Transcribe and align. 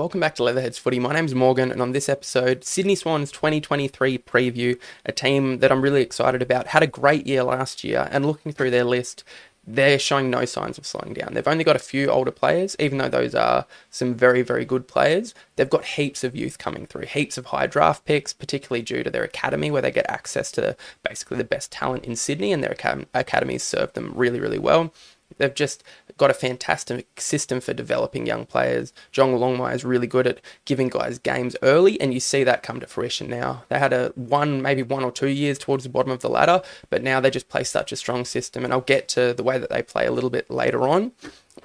Welcome 0.00 0.20
back 0.20 0.34
to 0.36 0.44
Leatherheads 0.44 0.78
Footy. 0.78 0.98
My 0.98 1.12
name's 1.12 1.34
Morgan, 1.34 1.70
and 1.70 1.82
on 1.82 1.92
this 1.92 2.08
episode, 2.08 2.64
Sydney 2.64 2.94
Swans 2.94 3.30
2023 3.30 4.16
preview, 4.16 4.80
a 5.04 5.12
team 5.12 5.58
that 5.58 5.70
I'm 5.70 5.82
really 5.82 6.00
excited 6.00 6.40
about. 6.40 6.68
Had 6.68 6.82
a 6.82 6.86
great 6.86 7.26
year 7.26 7.42
last 7.42 7.84
year, 7.84 8.08
and 8.10 8.24
looking 8.24 8.50
through 8.50 8.70
their 8.70 8.84
list, 8.84 9.24
they're 9.66 9.98
showing 9.98 10.30
no 10.30 10.46
signs 10.46 10.78
of 10.78 10.86
slowing 10.86 11.12
down. 11.12 11.34
They've 11.34 11.46
only 11.46 11.64
got 11.64 11.76
a 11.76 11.80
few 11.80 12.08
older 12.08 12.30
players, 12.30 12.76
even 12.78 12.96
though 12.96 13.10
those 13.10 13.34
are 13.34 13.66
some 13.90 14.14
very, 14.14 14.40
very 14.40 14.64
good 14.64 14.88
players. 14.88 15.34
They've 15.56 15.68
got 15.68 15.84
heaps 15.84 16.24
of 16.24 16.34
youth 16.34 16.56
coming 16.56 16.86
through, 16.86 17.04
heaps 17.04 17.36
of 17.36 17.44
high 17.44 17.66
draft 17.66 18.06
picks, 18.06 18.32
particularly 18.32 18.80
due 18.80 19.02
to 19.02 19.10
their 19.10 19.24
academy, 19.24 19.70
where 19.70 19.82
they 19.82 19.90
get 19.90 20.08
access 20.08 20.50
to 20.52 20.78
basically 21.06 21.36
the 21.36 21.44
best 21.44 21.70
talent 21.70 22.06
in 22.06 22.16
Sydney, 22.16 22.54
and 22.54 22.64
their 22.64 22.74
academies 23.12 23.64
serve 23.64 23.92
them 23.92 24.14
really, 24.16 24.40
really 24.40 24.58
well. 24.58 24.94
They've 25.40 25.54
just 25.54 25.82
got 26.18 26.30
a 26.30 26.34
fantastic 26.34 27.18
system 27.18 27.60
for 27.60 27.72
developing 27.72 28.26
young 28.26 28.44
players. 28.44 28.92
John 29.10 29.30
Longmire 29.30 29.74
is 29.74 29.84
really 29.84 30.06
good 30.06 30.26
at 30.26 30.40
giving 30.66 30.88
guys 30.88 31.18
games 31.18 31.56
early, 31.62 31.98
and 31.98 32.12
you 32.12 32.20
see 32.20 32.44
that 32.44 32.62
come 32.62 32.78
to 32.80 32.86
fruition 32.86 33.28
now. 33.28 33.64
They 33.70 33.78
had 33.78 33.94
a 33.94 34.12
one, 34.16 34.60
maybe 34.60 34.82
one 34.82 35.02
or 35.02 35.10
two 35.10 35.28
years 35.28 35.58
towards 35.58 35.84
the 35.84 35.90
bottom 35.90 36.12
of 36.12 36.20
the 36.20 36.28
ladder, 36.28 36.60
but 36.90 37.02
now 37.02 37.20
they 37.20 37.30
just 37.30 37.48
play 37.48 37.64
such 37.64 37.90
a 37.90 37.96
strong 37.96 38.26
system. 38.26 38.64
And 38.64 38.72
I'll 38.72 38.82
get 38.82 39.08
to 39.08 39.32
the 39.32 39.42
way 39.42 39.58
that 39.58 39.70
they 39.70 39.82
play 39.82 40.06
a 40.06 40.12
little 40.12 40.30
bit 40.30 40.50
later 40.50 40.86
on. 40.86 41.12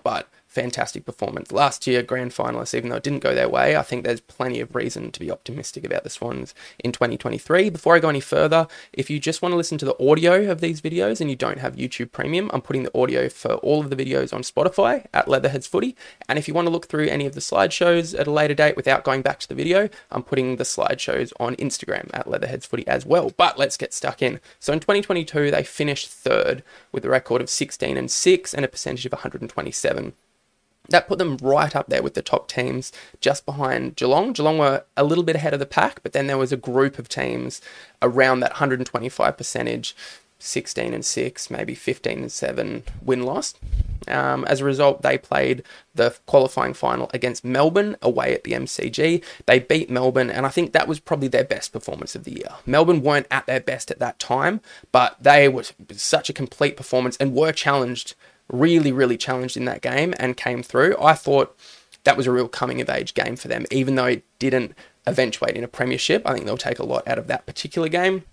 But 0.04 0.30
fantastic 0.56 1.06
performance. 1.06 1.52
Last 1.52 1.86
year, 1.86 2.02
grand 2.02 2.32
finalists, 2.32 2.74
even 2.74 2.90
though 2.90 2.96
it 2.96 3.04
didn't 3.04 3.20
go 3.20 3.36
their 3.36 3.50
way, 3.50 3.76
I 3.76 3.84
think 3.84 4.04
there's 4.04 4.22
plenty 4.22 4.62
of 4.62 4.74
reason 4.74 5.12
to 5.12 5.20
be 5.20 5.30
optimistic 5.30 5.84
about 5.84 6.06
the 6.06 6.10
Swans 6.10 6.56
in 6.80 6.94
2023. 6.94 7.70
Before 7.70 7.94
I 7.94 8.00
go 8.00 8.08
any 8.08 8.22
further, 8.22 8.68
if 8.94 9.10
you 9.10 9.20
just 9.20 9.42
want 9.42 9.52
to 9.52 9.58
listen 9.58 9.78
to 9.80 9.86
the 9.86 10.02
audio 10.02 10.50
of 10.50 10.62
these 10.62 10.80
videos 10.80 11.20
and 11.20 11.30
you 11.30 11.36
don't 11.36 11.60
have 11.60 11.76
YouTube 11.76 12.14
Premium, 12.14 12.50
I'm 12.54 12.62
putting 12.62 12.84
the 12.84 12.98
audio 12.98 13.28
for 13.28 13.56
all 13.56 13.82
of 13.82 13.90
the 13.90 13.98
videos 13.98 14.34
on 14.34 14.44
Spotify 14.44 15.06
at 15.14 15.28
Leatherheads 15.28 15.68
Footy. 15.68 15.96
And 16.30 16.40
if 16.40 16.48
you 16.48 16.54
want 16.54 16.68
to 16.68 16.72
look 16.72 16.88
through 16.88 17.08
any 17.08 17.26
of 17.26 17.36
the 17.36 17.42
slideshows 17.42 18.18
at 18.18 18.26
a 18.26 18.32
later 18.32 18.54
date 18.54 18.78
without 18.78 19.04
going 19.04 19.22
back 19.22 19.40
to 19.42 19.50
the 19.50 19.56
video, 19.56 19.90
I'm 20.10 20.24
putting 20.24 20.56
the 20.56 20.64
slideshows 20.64 21.34
on 21.38 21.58
Instagram 21.58 22.10
at 22.14 22.30
Leatherheads 22.30 22.66
Footy 22.66 22.88
as 22.88 23.06
well. 23.06 23.34
But 23.36 23.60
let's 23.60 23.76
get 23.76 23.94
stuck 23.94 24.22
in. 24.22 24.40
So 24.62 24.72
in 24.72 24.80
2022, 24.80 25.52
they 25.52 25.64
finished 25.64 26.08
third 26.08 26.64
with 26.94 27.04
a 27.04 27.10
record 27.10 27.42
of 27.42 27.50
16 27.50 27.98
and 27.98 28.10
6 28.10 28.54
and 28.54 28.64
a 28.64 28.70
percentage 28.70 29.06
of 29.06 29.12
127 29.12 30.14
that 30.90 31.08
put 31.08 31.18
them 31.18 31.38
right 31.42 31.76
up 31.76 31.88
there 31.88 32.04
with 32.04 32.14
the 32.14 32.22
top 32.22 32.48
teams, 32.48 32.92
just 33.22 33.46
behind 33.46 33.96
Geelong. 33.96 34.34
Geelong 34.34 34.58
were 34.58 34.84
a 34.96 35.04
little 35.04 35.24
bit 35.24 35.36
ahead 35.36 35.54
of 35.54 35.60
the 35.60 35.66
pack, 35.66 36.02
but 36.04 36.14
then 36.14 36.28
there 36.28 36.38
was 36.38 36.52
a 36.52 36.58
group 36.58 37.00
of 37.00 37.10
teams 37.10 37.62
around 38.02 38.40
that 38.40 38.52
125 38.52 39.38
percentage, 39.38 39.96
16 40.40 40.94
and 40.94 41.06
6, 41.06 41.50
maybe 41.50 41.74
15 41.76 42.20
and 42.20 42.32
7 42.32 42.84
win 43.02 43.24
loss. 43.24 43.56
Um, 44.08 44.46
as 44.46 44.62
a 44.62 44.66
result, 44.66 45.02
they 45.02 45.18
played 45.18 45.64
the 45.96 46.16
qualifying 46.26 46.74
final 46.74 47.10
against 47.14 47.44
Melbourne 47.44 47.96
away 48.02 48.34
at 48.34 48.44
the 48.44 48.52
MCG. 48.52 49.24
They 49.46 49.60
beat 49.60 49.90
Melbourne, 49.90 50.30
and 50.30 50.46
I 50.46 50.50
think 50.50 50.74
that 50.74 50.88
was 50.88 51.00
probably 51.00 51.28
their 51.28 51.44
best 51.44 51.74
performance 51.74 52.16
of 52.16 52.24
the 52.24 52.34
year. 52.34 52.50
Melbourne 52.66 53.02
weren't 53.02 53.28
at 53.32 53.48
their 53.48 53.60
best 53.60 53.90
at 53.90 54.00
that 54.00 54.20
time, 54.20 54.62
but 54.92 55.18
they 55.20 55.48
were 55.48 55.64
such 55.94 56.30
a 56.30 56.34
complete 56.34 56.78
performance 56.78 57.18
and 57.18 57.34
were 57.34 57.52
challenged 57.52 58.14
really, 58.50 58.92
really 58.92 59.18
challenged 59.18 59.58
in 59.58 59.66
that 59.66 59.82
game 59.82 60.14
and 60.20 60.38
came 60.38 60.64
through. 60.64 60.96
I 61.02 61.14
thought 61.14 61.56
that 62.04 62.18
was 62.18 62.28
a 62.28 62.32
real 62.32 62.48
coming 62.48 62.82
of 62.82 62.90
age 62.90 63.14
game 63.14 63.36
for 63.36 63.48
them, 63.48 63.66
even 63.72 63.96
though 63.96 64.06
it 64.06 64.24
didn't 64.40 64.74
eventuate 65.08 65.56
in 65.56 65.64
a 65.64 65.68
premiership. 65.68 66.22
I 66.26 66.34
think 66.34 66.46
they'll 66.46 66.58
take 66.58 66.80
a 66.80 66.86
lot 66.86 67.08
out 67.08 67.18
of 67.18 67.28
that 67.28 67.46
particular 67.46 67.90
game. 67.90 68.24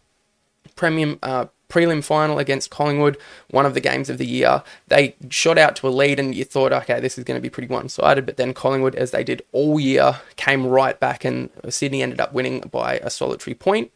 Premium 0.77 1.19
uh, 1.23 1.47
prelim 1.69 2.05
final 2.05 2.39
against 2.39 2.71
Collingwood, 2.71 3.17
one 3.51 3.67
of 3.67 3.75
the 3.75 3.81
games 3.81 4.11
of 4.11 4.19
the 4.19 4.27
year. 4.27 4.63
They 4.89 5.17
shot 5.31 5.59
out 5.59 5.75
to 5.77 5.89
a 5.89 5.91
lead, 5.91 6.21
and 6.21 6.35
you 6.35 6.45
thought, 6.45 6.73
okay, 6.73 7.01
this 7.01 7.19
is 7.19 7.25
going 7.25 7.39
to 7.39 7.43
be 7.43 7.51
pretty 7.51 7.73
one 7.73 7.89
sided. 7.89 8.27
But 8.27 8.37
then 8.37 8.55
Collingwood, 8.55 8.95
as 8.95 9.11
they 9.11 9.25
did 9.25 9.43
all 9.53 9.81
year, 9.81 10.21
came 10.37 10.67
right 10.67 10.99
back, 10.99 11.25
and 11.25 11.51
Sydney 11.69 12.03
ended 12.03 12.21
up 12.21 12.33
winning 12.33 12.61
by 12.71 12.97
a 12.99 13.11
solitary 13.11 13.55
point 13.55 13.91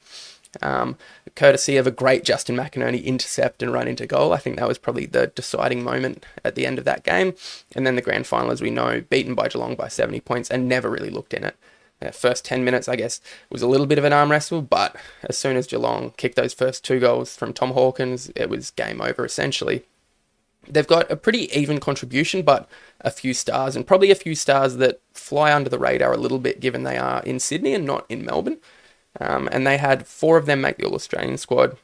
um, 0.63 0.97
courtesy 1.37 1.77
of 1.77 1.87
a 1.87 1.93
great 1.93 2.25
Justin 2.25 2.57
McInerney 2.57 3.05
intercept 3.05 3.63
and 3.63 3.73
run 3.73 3.87
into 3.87 4.07
goal. 4.07 4.33
I 4.33 4.39
think 4.39 4.57
that 4.57 4.67
was 4.67 4.79
probably 4.79 5.07
the 5.07 5.29
deciding 5.29 5.85
moment 5.85 6.25
at 6.45 6.57
the 6.57 6.67
end 6.67 6.79
of 6.79 6.85
that 6.87 7.05
game. 7.05 7.35
And 7.75 7.87
then 7.87 7.95
the 7.95 8.03
grand 8.03 8.27
final, 8.27 8.51
as 8.51 8.61
we 8.61 8.71
know, 8.71 9.03
beaten 9.09 9.35
by 9.35 9.49
Geelong 9.49 9.77
by 9.77 9.89
70 9.89 10.21
points 10.21 10.51
and 10.51 10.69
never 10.69 10.91
really 10.91 11.11
looked 11.11 11.35
in 11.35 11.45
it. 11.45 11.57
First 12.13 12.45
10 12.45 12.63
minutes, 12.65 12.89
I 12.89 12.97
guess, 12.97 13.21
was 13.51 13.63
a 13.63 13.67
little 13.67 13.87
bit 13.87 13.99
of 13.99 14.05
an 14.05 14.13
arm 14.13 14.31
wrestle, 14.31 14.61
but 14.61 14.97
as 15.23 15.39
soon 15.39 15.57
as 15.57 15.67
Geelong 15.67 16.13
kicked 16.17 16.37
those 16.37 16.53
first 16.53 16.85
two 16.85 17.01
goals 17.01 17.35
from 17.35 17.53
Tom 17.53 17.71
Hawkins, 17.71 18.31
it 18.37 18.51
was 18.51 18.71
game 18.71 19.01
over 19.01 19.25
essentially. 19.25 19.85
They've 20.69 20.87
got 20.87 21.11
a 21.11 21.17
pretty 21.17 21.51
even 21.59 21.81
contribution, 21.81 22.43
but 22.43 22.69
a 23.01 23.11
few 23.11 23.33
stars, 23.33 23.77
and 23.77 23.87
probably 23.87 24.11
a 24.11 24.17
few 24.17 24.35
stars 24.35 24.77
that 24.77 25.01
fly 25.15 25.55
under 25.55 25.71
the 25.71 25.79
radar 25.79 26.13
a 26.13 26.19
little 26.19 26.39
bit 26.39 26.61
given 26.61 26.83
they 26.83 26.99
are 26.99 27.23
in 27.23 27.39
Sydney 27.39 27.73
and 27.73 27.87
not 27.87 28.05
in 28.09 28.25
Melbourne. 28.25 28.59
Um, 29.21 29.49
and 29.53 29.67
they 29.67 29.79
had 29.79 30.07
four 30.07 30.37
of 30.37 30.47
them 30.47 30.61
make 30.61 30.79
the 30.79 30.87
All 30.87 30.95
Australian 30.95 31.39
squad 31.39 31.77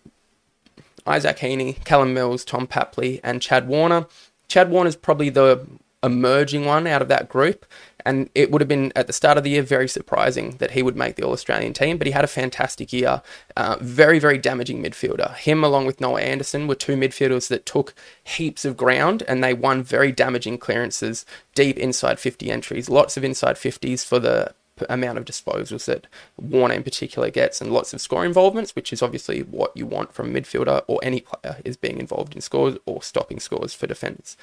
Isaac 1.06 1.38
Heaney, 1.38 1.82
Callum 1.84 2.15
Mills, 2.15 2.44
Tom 2.44 2.66
Papley, 2.66 3.20
and 3.25 3.43
Chad 3.43 3.66
Warner. 3.66 4.06
Chad 4.48 4.70
Warner 4.70 4.88
is 4.88 4.97
probably 4.97 5.31
the 5.31 5.66
emerging 6.03 6.65
one 6.65 6.87
out 6.87 7.03
of 7.03 7.09
that 7.09 7.28
group. 7.28 7.65
And 8.04 8.28
it 8.34 8.50
would 8.50 8.60
have 8.60 8.69
been 8.69 8.92
at 8.97 9.06
the 9.06 9.12
start 9.12 9.38
of 9.38 9.44
the 9.44 9.50
year 9.50 9.62
very 9.62 9.87
surprising 9.87 10.56
that 10.59 10.72
he 10.72 10.82
would 10.82 10.97
make 10.97 11.15
the 11.15 11.22
All 11.22 11.32
Australian 11.32 11.72
team, 11.72 11.98
but 11.98 12.09
he 12.09 12.12
had 12.12 12.25
a 12.25 12.28
fantastic 12.28 12.92
year. 12.92 13.22
Uh, 13.56 13.76
very, 13.81 14.19
very 14.19 14.38
damaging 14.38 14.82
midfielder. 14.82 15.37
Him, 15.37 15.62
along 15.62 15.87
with 15.87 16.00
Noah 16.00 16.21
Anderson, 16.21 16.66
were 16.66 16.75
two 16.75 16.97
midfielders 16.97 17.48
that 17.48 17.65
took 17.65 17.94
heaps 18.25 18.65
of 18.65 18.76
ground 18.76 19.22
and 19.28 19.42
they 19.42 19.54
won 19.54 19.84
very 19.84 20.10
damaging 20.10 20.59
clearances, 20.59 21.25
deep 21.54 21.78
inside 21.78 22.19
50 22.19 22.50
entries, 22.50 22.91
lots 22.91 23.16
of 23.16 23.22
inside 23.22 23.54
50s 23.54 24.04
for 24.04 24.19
the 24.19 24.53
amount 24.88 25.19
of 25.19 25.25
disposals 25.25 25.84
that 25.87 26.06
Warner 26.37 26.75
in 26.75 26.82
particular 26.82 27.31
gets 27.31 27.60
and 27.60 27.72
lots 27.72 27.93
of 27.93 28.00
score 28.00 28.25
involvements, 28.25 28.75
which 28.75 28.93
is 28.93 29.03
obviously 29.03 29.41
what 29.41 29.76
you 29.76 29.87
want 29.87 30.12
from 30.12 30.34
a 30.34 30.41
midfielder 30.41 30.82
or 30.87 31.00
any 31.03 31.20
player 31.20 31.59
is 31.65 31.76
being 31.76 31.98
involved 31.98 32.34
in 32.34 32.41
scores 32.41 32.76
or 32.87 33.03
stopping 33.03 33.41
scores 33.41 33.75
for 33.75 33.87
defenders. 33.87 34.37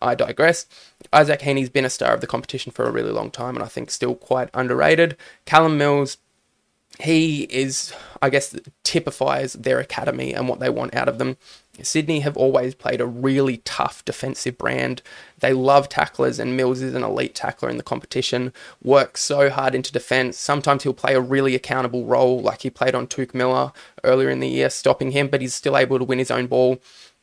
I 0.00 0.14
digress. 0.14 0.66
Isaac 1.12 1.40
Heaney's 1.40 1.70
been 1.70 1.84
a 1.84 1.90
star 1.90 2.14
of 2.14 2.20
the 2.20 2.26
competition 2.26 2.72
for 2.72 2.84
a 2.84 2.92
really 2.92 3.10
long 3.10 3.30
time 3.30 3.56
and 3.56 3.64
I 3.64 3.68
think 3.68 3.90
still 3.90 4.14
quite 4.14 4.50
underrated. 4.54 5.16
Callum 5.46 5.76
Mills, 5.78 6.18
he 7.00 7.42
is, 7.44 7.92
I 8.20 8.30
guess, 8.30 8.54
typifies 8.84 9.54
their 9.54 9.78
academy 9.78 10.32
and 10.32 10.48
what 10.48 10.60
they 10.60 10.70
want 10.70 10.94
out 10.94 11.08
of 11.08 11.18
them. 11.18 11.36
Sydney 11.86 12.20
have 12.20 12.36
always 12.36 12.74
played 12.74 13.00
a 13.00 13.06
really 13.06 13.58
tough 13.58 14.04
defensive 14.04 14.58
brand. 14.58 15.02
They 15.38 15.52
love 15.52 15.88
tacklers, 15.88 16.38
and 16.38 16.56
Mills 16.56 16.80
is 16.80 16.94
an 16.94 17.02
elite 17.02 17.34
tackler 17.34 17.68
in 17.68 17.76
the 17.76 17.82
competition. 17.82 18.52
Works 18.82 19.22
so 19.22 19.50
hard 19.50 19.74
into 19.74 19.92
defence. 19.92 20.38
Sometimes 20.38 20.82
he'll 20.82 20.94
play 20.94 21.14
a 21.14 21.20
really 21.20 21.54
accountable 21.54 22.04
role, 22.04 22.40
like 22.40 22.62
he 22.62 22.70
played 22.70 22.94
on 22.94 23.06
Touk 23.06 23.34
Miller 23.34 23.72
earlier 24.04 24.30
in 24.30 24.40
the 24.40 24.48
year, 24.48 24.70
stopping 24.70 25.12
him, 25.12 25.28
but 25.28 25.40
he's 25.40 25.54
still 25.54 25.76
able 25.76 25.98
to 25.98 26.04
win 26.04 26.18
his 26.18 26.30
own 26.30 26.46
ball. 26.46 26.80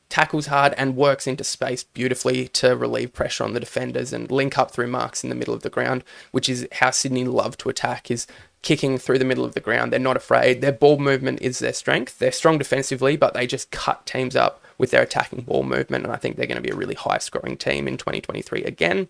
Tackles 0.09 0.47
hard 0.47 0.73
and 0.77 0.95
works 0.95 1.27
into 1.27 1.43
space 1.43 1.83
beautifully 1.83 2.47
to 2.49 2.77
relieve 2.77 3.11
pressure 3.11 3.43
on 3.43 3.53
the 3.53 3.59
defenders 3.59 4.13
and 4.13 4.31
link 4.31 4.57
up 4.57 4.71
through 4.71 4.87
marks 4.87 5.21
in 5.21 5.29
the 5.29 5.35
middle 5.35 5.53
of 5.53 5.63
the 5.63 5.69
ground, 5.69 6.03
which 6.31 6.47
is 6.47 6.65
how 6.73 6.91
Sydney 6.91 7.25
love 7.25 7.57
to 7.57 7.69
attack. 7.69 8.09
Is 8.09 8.25
kicking 8.61 8.97
through 8.97 9.19
the 9.19 9.25
middle 9.25 9.45
of 9.45 9.53
the 9.53 9.59
ground. 9.59 9.91
They're 9.91 9.99
not 9.99 10.17
afraid. 10.17 10.61
Their 10.61 10.71
ball 10.71 10.97
movement 10.97 11.41
is 11.41 11.59
their 11.59 11.73
strength. 11.73 12.19
They're 12.19 12.31
strong 12.31 12.57
defensively, 12.57 13.15
but 13.15 13.33
they 13.33 13.47
just 13.47 13.71
cut 13.71 14.05
teams 14.05 14.35
up 14.35 14.61
with 14.77 14.91
their 14.91 15.03
attacking 15.03 15.41
ball 15.41 15.63
movement. 15.63 16.05
And 16.05 16.13
I 16.13 16.17
think 16.17 16.35
they're 16.35 16.47
going 16.47 16.61
to 16.61 16.67
be 16.67 16.73
a 16.73 16.75
really 16.75 16.95
high 16.95 17.19
scoring 17.19 17.57
team 17.57 17.87
in 17.87 17.97
2023 17.97 18.63
again. 18.63 19.07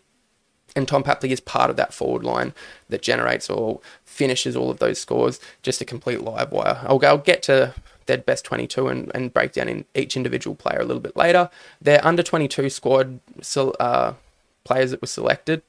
And 0.75 0.87
Tom 0.87 1.03
Papley 1.03 1.29
is 1.29 1.39
part 1.39 1.69
of 1.69 1.75
that 1.77 1.93
forward 1.93 2.23
line 2.23 2.53
that 2.89 3.01
generates 3.01 3.49
or 3.49 3.79
finishes 4.03 4.55
all 4.55 4.69
of 4.69 4.79
those 4.79 4.99
scores. 4.99 5.39
Just 5.63 5.81
a 5.81 5.85
complete 5.85 6.21
live 6.21 6.51
wire. 6.51 6.81
I'll, 6.83 7.03
I'll 7.05 7.17
get 7.17 7.41
to 7.43 7.73
their 8.05 8.17
best 8.17 8.45
22 8.45 8.87
and, 8.87 9.11
and 9.15 9.33
break 9.33 9.53
down 9.53 9.69
in 9.69 9.85
each 9.95 10.17
individual 10.17 10.55
player 10.55 10.79
a 10.79 10.85
little 10.85 11.01
bit 11.01 11.15
later. 11.15 11.49
Their 11.81 12.05
under 12.05 12.21
22 12.21 12.69
squad 12.69 13.19
uh, 13.79 14.13
players 14.63 14.91
that 14.91 15.01
were 15.01 15.07
selected 15.07 15.61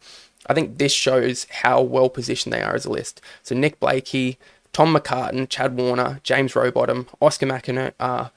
I 0.46 0.54
think 0.54 0.78
this 0.78 0.92
shows 0.92 1.46
how 1.50 1.82
well 1.82 2.08
positioned 2.08 2.52
they 2.52 2.62
are 2.62 2.74
as 2.74 2.86
a 2.86 2.90
list. 2.90 3.20
So 3.42 3.54
Nick 3.54 3.80
Blakey, 3.80 4.38
Tom 4.72 4.94
McCartin, 4.94 5.48
Chad 5.48 5.76
Warner, 5.76 6.20
James 6.22 6.54
Rowbottom, 6.54 7.08
Oscar 7.20 7.46
McInerney, 7.46 7.92
uh, 7.98 8.28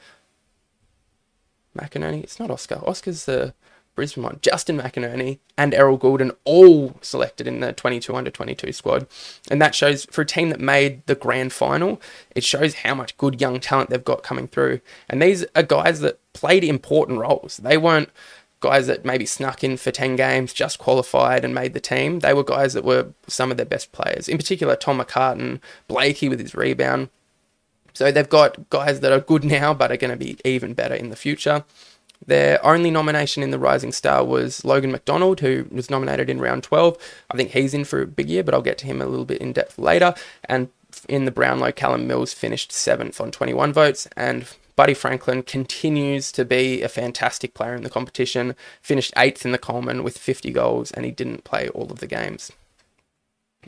McInerney, 1.78 2.24
it's 2.24 2.40
not 2.40 2.52
Oscar, 2.52 2.82
Oscar's 2.86 3.26
the 3.26 3.54
Brisbane 3.96 4.24
one, 4.24 4.40
Justin 4.42 4.78
McInerney 4.80 5.40
and 5.58 5.74
Errol 5.74 5.98
Gulden 5.98 6.36
all 6.46 6.96
selected 7.02 7.46
in 7.46 7.60
the 7.60 7.74
22 7.74 8.16
under 8.16 8.32
22 8.32 8.72
squad. 8.72 9.06
And 9.50 9.62
that 9.62 9.76
shows 9.76 10.06
for 10.06 10.22
a 10.22 10.26
team 10.26 10.50
that 10.50 10.62
made 10.62 11.06
the 11.08 11.16
grand 11.16 11.52
final, 11.52 12.02
it 12.34 12.44
shows 12.44 12.76
how 12.76 12.96
much 12.96 13.18
good 13.18 13.42
young 13.42 13.60
talent 13.60 13.90
they've 13.90 14.04
got 14.04 14.24
coming 14.24 14.48
through. 14.48 14.80
And 15.10 15.22
these 15.22 15.46
are 15.56 15.64
guys 15.64 16.00
that 16.00 16.20
played 16.34 16.64
important 16.64 17.20
roles. 17.20 17.58
They 17.58 17.78
weren't 17.78 18.10
guys 18.62 18.88
that 18.88 19.04
maybe 19.04 19.26
snuck 19.26 19.64
in 19.64 19.76
for 19.76 19.92
10 19.92 20.16
games, 20.16 20.54
just 20.54 20.80
qualified 20.80 21.44
and 21.44 21.54
made 21.54 21.74
the 21.74 21.80
team. 21.80 22.20
They 22.20 22.34
were 22.34 22.44
guys 22.44 22.74
that 22.74 22.86
were 22.86 23.08
some 23.28 23.52
of 23.52 23.58
their 23.58 23.66
best 23.66 23.92
players. 23.92 24.30
In 24.30 24.38
particular, 24.38 24.76
Tom 24.76 25.00
McCartin, 25.00 25.60
Blakey 25.88 26.30
with 26.30 26.40
his 26.40 26.56
rebound. 26.56 27.10
So 27.94 28.12
they've 28.12 28.30
got 28.30 28.70
guys 28.70 29.02
that 29.02 29.12
are 29.12 29.20
good 29.20 29.44
now, 29.44 29.74
but 29.74 29.92
are 29.92 29.98
going 29.98 30.12
to 30.12 30.18
be 30.18 30.38
even 30.46 30.74
better 30.74 30.96
in 30.96 31.10
the 31.10 31.16
future. 31.16 31.66
Their 32.26 32.64
only 32.64 32.92
nomination 32.92 33.42
in 33.42 33.50
the 33.50 33.60
Rising 33.60 33.92
Star 33.92 34.24
was 34.24 34.64
Logan 34.64 34.92
McDonald, 34.92 35.40
who 35.40 35.66
was 35.72 35.90
nominated 35.90 36.30
in 36.30 36.40
round 36.40 36.64
12. 36.64 36.98
I 37.32 37.36
think 37.36 37.52
he's 37.52 37.74
in 37.74 37.84
for 37.84 38.02
a 38.02 38.08
big 38.08 38.30
year, 38.30 38.44
but 38.44 38.54
I'll 38.54 38.62
get 38.62 38.78
to 38.80 38.86
him 38.86 39.02
a 39.02 39.08
little 39.08 39.26
bit 39.26 39.42
in 39.42 39.54
depth 39.54 39.80
later. 39.80 40.14
And 40.46 40.70
in 41.10 41.26
the 41.26 41.32
Brownlow, 41.32 41.72
Callum 41.72 42.06
Mills 42.06 42.32
finished 42.32 42.72
seventh 42.72 43.20
on 43.20 43.32
21 43.32 43.74
votes, 43.74 44.08
and 44.16 44.48
Buddy 44.76 44.94
Franklin 44.94 45.44
continues 45.44 46.32
to 46.34 46.46
be 46.46 46.82
a 46.82 46.90
fantastic 46.90 47.54
player 47.54 47.76
in 47.76 47.84
the 47.84 47.90
competition. 47.90 48.56
Finished 48.82 49.14
eighth 49.18 49.46
in 49.46 49.52
the 49.52 49.58
Coleman 49.58 50.04
with 50.04 50.18
50 50.18 50.52
goals, 50.52 50.92
and 50.92 51.06
he 51.06 51.12
didn't 51.12 51.44
play 51.44 51.70
all 51.70 51.92
of 51.92 52.00
the 52.00 52.08
games. 52.08 52.52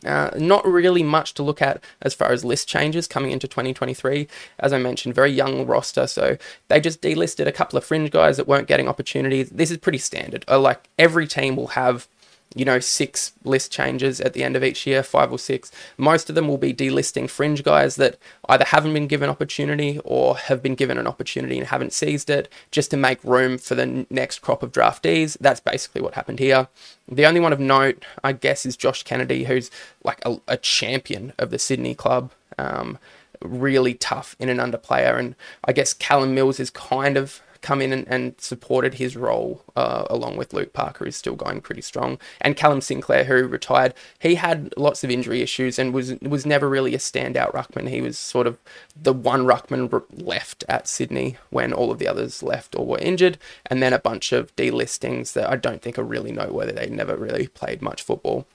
Uh, 0.03 0.31
not 0.35 0.65
really 0.65 1.03
much 1.03 1.33
to 1.35 1.43
look 1.43 1.61
at 1.61 1.81
as 2.01 2.13
far 2.13 2.31
as 2.31 2.43
list 2.43 2.67
changes 2.67 3.07
coming 3.07 3.31
into 3.31 3.47
2023. 3.47 4.27
As 4.59 4.73
I 4.73 4.79
mentioned, 4.79 5.13
very 5.13 5.31
young 5.31 5.65
roster, 5.65 6.07
so 6.07 6.37
they 6.67 6.81
just 6.81 7.01
delisted 7.01 7.47
a 7.47 7.51
couple 7.51 7.77
of 7.77 7.85
fringe 7.85 8.11
guys 8.11 8.37
that 8.37 8.47
weren't 8.47 8.67
getting 8.67 8.87
opportunities. 8.87 9.49
This 9.49 9.71
is 9.71 9.77
pretty 9.77 9.99
standard. 9.99 10.43
Uh, 10.47 10.59
like 10.59 10.89
every 10.97 11.27
team 11.27 11.55
will 11.55 11.67
have 11.67 12.07
you 12.55 12.65
know, 12.65 12.79
six 12.79 13.33
list 13.43 13.71
changes 13.71 14.21
at 14.21 14.33
the 14.33 14.43
end 14.43 14.55
of 14.55 14.63
each 14.63 14.85
year, 14.85 15.01
five 15.03 15.31
or 15.31 15.39
six. 15.39 15.71
Most 15.97 16.29
of 16.29 16.35
them 16.35 16.47
will 16.47 16.57
be 16.57 16.73
delisting 16.73 17.29
fringe 17.29 17.63
guys 17.63 17.95
that 17.95 18.17
either 18.47 18.65
haven't 18.65 18.93
been 18.93 19.07
given 19.07 19.29
opportunity 19.29 19.99
or 20.03 20.37
have 20.37 20.61
been 20.61 20.75
given 20.75 20.97
an 20.97 21.07
opportunity 21.07 21.57
and 21.57 21.67
haven't 21.67 21.93
seized 21.93 22.29
it, 22.29 22.51
just 22.71 22.91
to 22.91 22.97
make 22.97 23.23
room 23.23 23.57
for 23.57 23.75
the 23.75 24.05
next 24.09 24.39
crop 24.39 24.61
of 24.63 24.71
draftees. 24.71 25.37
That's 25.39 25.59
basically 25.59 26.01
what 26.01 26.13
happened 26.13 26.39
here. 26.39 26.67
The 27.07 27.25
only 27.25 27.39
one 27.39 27.53
of 27.53 27.59
note, 27.59 28.05
I 28.23 28.33
guess, 28.33 28.65
is 28.65 28.77
Josh 28.77 29.03
Kennedy, 29.03 29.45
who's 29.45 29.71
like 30.03 30.21
a, 30.25 30.37
a 30.47 30.57
champion 30.57 31.33
of 31.37 31.49
the 31.49 31.59
Sydney 31.59 31.95
club. 31.95 32.31
Um, 32.57 32.99
really 33.41 33.93
tough 33.93 34.35
in 34.39 34.47
and 34.47 34.61
under 34.61 34.77
player, 34.77 35.17
and 35.17 35.35
I 35.65 35.73
guess 35.73 35.93
Callum 35.93 36.33
Mills 36.33 36.61
is 36.61 36.69
kind 36.69 37.17
of 37.17 37.41
come 37.63 37.81
in 37.81 37.91
and, 37.91 38.07
and 38.07 38.35
supported 38.37 38.95
his 38.95 39.17
role 39.17 39.63
uh, 39.75 40.05
along 40.09 40.37
with 40.37 40.53
Luke 40.53 40.73
Parker, 40.73 41.05
who's 41.05 41.15
still 41.15 41.35
going 41.35 41.61
pretty 41.61 41.81
strong, 41.81 42.19
and 42.41 42.55
Callum 42.55 42.81
Sinclair, 42.81 43.23
who 43.23 43.47
retired. 43.47 43.95
He 44.19 44.35
had 44.35 44.71
lots 44.77 45.03
of 45.03 45.09
injury 45.09 45.41
issues 45.41 45.79
and 45.79 45.93
was 45.93 46.13
was 46.21 46.45
never 46.45 46.69
really 46.69 46.93
a 46.93 46.99
standout 46.99 47.53
ruckman. 47.53 47.89
He 47.89 48.01
was 48.01 48.19
sort 48.19 48.45
of 48.45 48.59
the 48.95 49.13
one 49.13 49.45
ruckman 49.45 50.03
left 50.11 50.63
at 50.69 50.87
Sydney 50.87 51.37
when 51.49 51.73
all 51.73 51.89
of 51.89 51.97
the 51.97 52.07
others 52.07 52.43
left 52.43 52.75
or 52.75 52.85
were 52.85 52.99
injured, 52.99 53.39
and 53.65 53.81
then 53.81 53.93
a 53.93 53.99
bunch 53.99 54.31
of 54.31 54.55
delistings 54.55 55.33
that 55.33 55.49
I 55.49 55.55
don't 55.55 55.81
think 55.81 55.97
are 55.97 56.03
really 56.03 56.31
noteworthy. 56.31 56.73
They 56.73 56.89
never 56.89 57.15
really 57.15 57.47
played 57.47 57.81
much 57.81 58.03
football. 58.03 58.45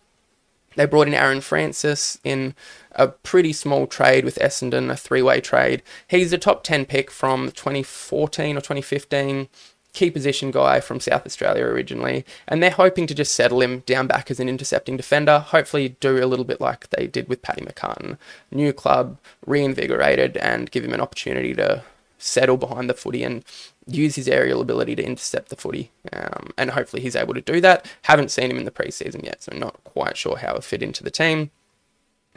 They 0.79 0.87
brought 0.87 1.09
in 1.09 1.15
Aaron 1.15 1.41
Francis 1.41 2.19
in 2.23 2.55
a 2.93 3.09
pretty 3.09 3.53
small 3.53 3.89
trade 3.89 4.25
with 4.25 4.39
Essendon, 4.39 4.93
a 4.93 4.97
three 4.97 5.23
way 5.23 5.41
trade. 5.41 5.83
He's 6.07 6.33
a 6.33 6.39
top 6.39 6.63
10 6.63 6.87
pick 6.87 7.11
from 7.11 7.51
2014 7.51 8.57
or 8.57 8.61
2015 8.61 9.49
key 9.93 10.11
position 10.13 10.53
guy 10.53 10.79
from 10.79 11.01
South 11.01 11.27
Australia 11.27 11.65
originally, 11.65 12.25
and 12.47 12.63
they're 12.63 12.71
hoping 12.71 13.09
to 13.09 13.15
just 13.15 13.35
settle 13.35 13.61
him 13.61 13.81
down 13.87 14.07
back 14.07 14.31
as 14.31 14.39
an 14.39 14.49
intercepting 14.49 14.97
defender. 14.97 15.41
Hopefully, 15.41 15.97
do 15.99 16.23
a 16.23 16.27
little 16.27 16.45
bit 16.45 16.61
like 16.61 16.91
they 16.91 17.09
did 17.09 17.29
with 17.29 17.43
Paddy 17.43 17.63
McCartin. 17.63 18.17
New 18.53 18.73
club, 18.73 19.19
reinvigorated, 19.45 20.37
and 20.37 20.71
give 20.71 20.85
him 20.85 20.95
an 20.95 21.01
opportunity 21.01 21.55
to 21.55 21.83
settle 22.19 22.57
behind 22.57 22.89
the 22.89 22.95
footy 22.95 23.25
and 23.25 23.45
use 23.89 24.17
his 24.17 24.29
aerial 24.29 24.61
ability 24.61 24.95
to 24.97 25.05
intercept 25.05 25.49
the 25.49 25.57
footy. 25.57 25.91
Um, 26.13 26.51
and 26.57 26.71
hopefully 26.71 27.03
he's 27.03 27.17
able 27.17 27.35
to 27.35 27.41
do 27.41 27.61
that. 27.61 27.91
Haven't 28.03 28.31
seen 28.31 28.51
him 28.51 28.59
in 28.59 28.65
the 28.65 28.71
preseason 28.71 29.25
yet, 29.25 29.43
so 29.43 29.57
not 29.57 29.83
quite 29.85 30.17
sure 30.17 30.37
how 30.37 30.55
it 30.55 30.65
fit 30.65 30.83
into 30.83 31.03
the 31.03 31.11
team. 31.11 31.51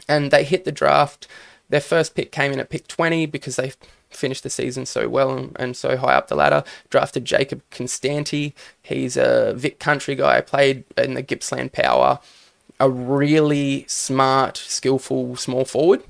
And 0.08 0.30
they 0.30 0.44
hit 0.44 0.64
the 0.64 0.72
draft. 0.72 1.28
Their 1.68 1.80
first 1.80 2.14
pick 2.14 2.32
came 2.32 2.52
in 2.52 2.60
at 2.60 2.70
pick 2.70 2.88
20 2.88 3.26
because 3.26 3.56
they 3.56 3.72
finished 4.10 4.42
the 4.42 4.50
season 4.50 4.86
so 4.86 5.08
well 5.08 5.50
and, 5.56 5.76
so 5.76 5.96
high 5.96 6.14
up 6.14 6.28
the 6.28 6.34
ladder. 6.34 6.64
Drafted 6.90 7.24
Jacob 7.24 7.62
Konstanty. 7.70 8.52
He's 8.82 9.16
a 9.16 9.54
Vic 9.54 9.78
Country 9.78 10.14
guy, 10.14 10.40
played 10.40 10.84
in 10.96 11.14
the 11.14 11.22
Gippsland 11.22 11.72
Power. 11.72 12.18
A 12.80 12.90
really 12.90 13.84
smart, 13.88 14.56
skillful 14.56 15.36
small 15.36 15.64
forward. 15.64 16.02